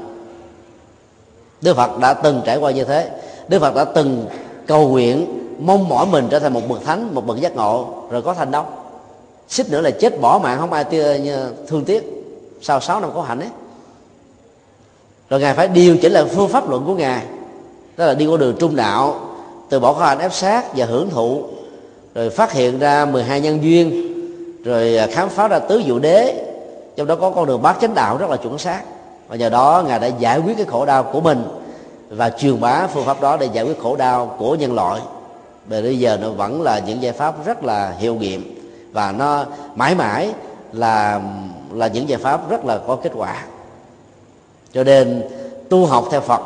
[1.62, 3.11] Đức phật đã từng trải qua như thế.
[3.49, 4.27] Đức phật đã từng
[4.66, 5.27] cầu nguyện
[5.59, 8.51] mong mỏi mình trở thành một bậc thánh, một bậc giác ngộ, rồi có thành
[8.51, 8.65] đâu
[9.49, 10.85] xích nữa là chết bỏ mạng, không ai
[11.69, 12.05] thương tiếc.
[12.61, 13.49] Sau sáu năm có hạnh ấy.
[15.31, 17.23] Rồi ngài phải điều chỉnh lại phương pháp luận của ngài.
[17.97, 19.20] Đó là đi con đường trung đạo,
[19.69, 21.43] từ bỏ khó hạnh ép sát và hưởng thụ.
[22.15, 24.15] Rồi phát hiện ra 12 nhân duyên.
[24.65, 26.45] Rồi khám phá ra tứ dụ đế
[26.99, 28.83] trong đó có con đường bát chánh đạo rất là chuẩn xác.
[29.29, 31.45] Và nhờ đó ngài đã giải quyết cái khổ đau của mình
[32.11, 35.01] và truyền bá phương pháp đó để giải quyết khổ đau của nhân loại.
[35.66, 38.55] Và bây giờ nó vẫn là những giải pháp rất là hiệu nghiệm
[38.93, 39.45] và nó
[39.75, 40.31] mãi mãi
[40.73, 41.20] là
[41.73, 43.45] là những giải pháp rất là có kết quả.
[44.73, 45.23] Cho nên
[45.69, 46.41] tu học theo Phật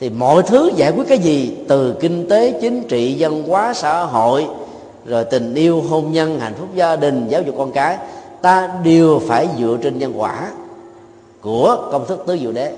[0.00, 4.04] thì mọi thứ giải quyết cái gì, từ kinh tế, chính trị, văn hóa, xã
[4.04, 4.46] hội,
[5.06, 7.98] rồi tình yêu hôn nhân, hạnh phúc gia đình, giáo dục con cái
[8.42, 10.50] ta đều phải dựa trên nhân quả
[11.40, 12.72] của công thức tứ diệu đế.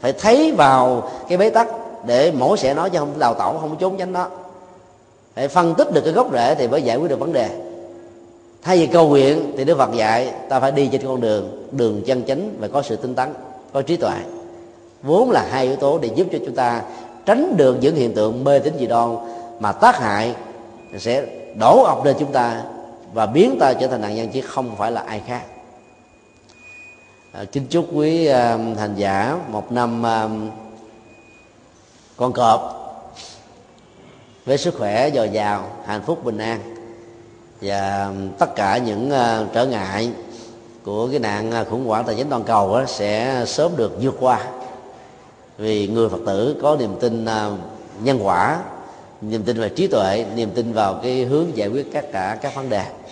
[0.00, 1.68] Phải thấy vào cái bế tắc
[2.06, 4.28] để mổ sẽ nói cho không đào tẩu, không trốn tránh nó.
[5.34, 7.50] Phải phân tích được cái gốc rễ thì mới giải quyết được vấn đề.
[8.62, 12.02] Thay vì cầu nguyện thì đức phật dạy, ta phải đi trên con đường đường
[12.06, 13.28] chân chánh và có sự tinh tấn,
[13.72, 14.16] có trí tuệ.
[15.02, 16.82] Vốn là hai yếu tố để giúp cho chúng ta
[17.26, 19.16] tránh được những hiện tượng mê tín dị đoan
[19.60, 20.34] mà tác hại
[20.98, 22.62] sẽ đổ ập lên chúng ta
[23.14, 25.42] và biến ta trở thành nạn nhân chứ không phải là ai khác.
[27.32, 30.28] À, kính chúc quý à, hành giả một năm à,
[32.16, 32.80] con cọp
[34.44, 36.60] với sức khỏe dồi dào hạnh phúc bình an.
[37.60, 40.10] Và tất cả những uh, trở ngại
[40.84, 44.16] của cái nạn à, khủng hoảng tài chính toàn cầu đó, sẽ sớm được vượt
[44.20, 44.44] qua.
[45.58, 47.58] Vì người phật tử có niềm tin uh,
[48.00, 48.60] nhân quả
[49.20, 52.54] niềm tin về trí tuệ niềm tin vào cái hướng giải quyết tất cả các
[52.54, 52.84] vấn đề.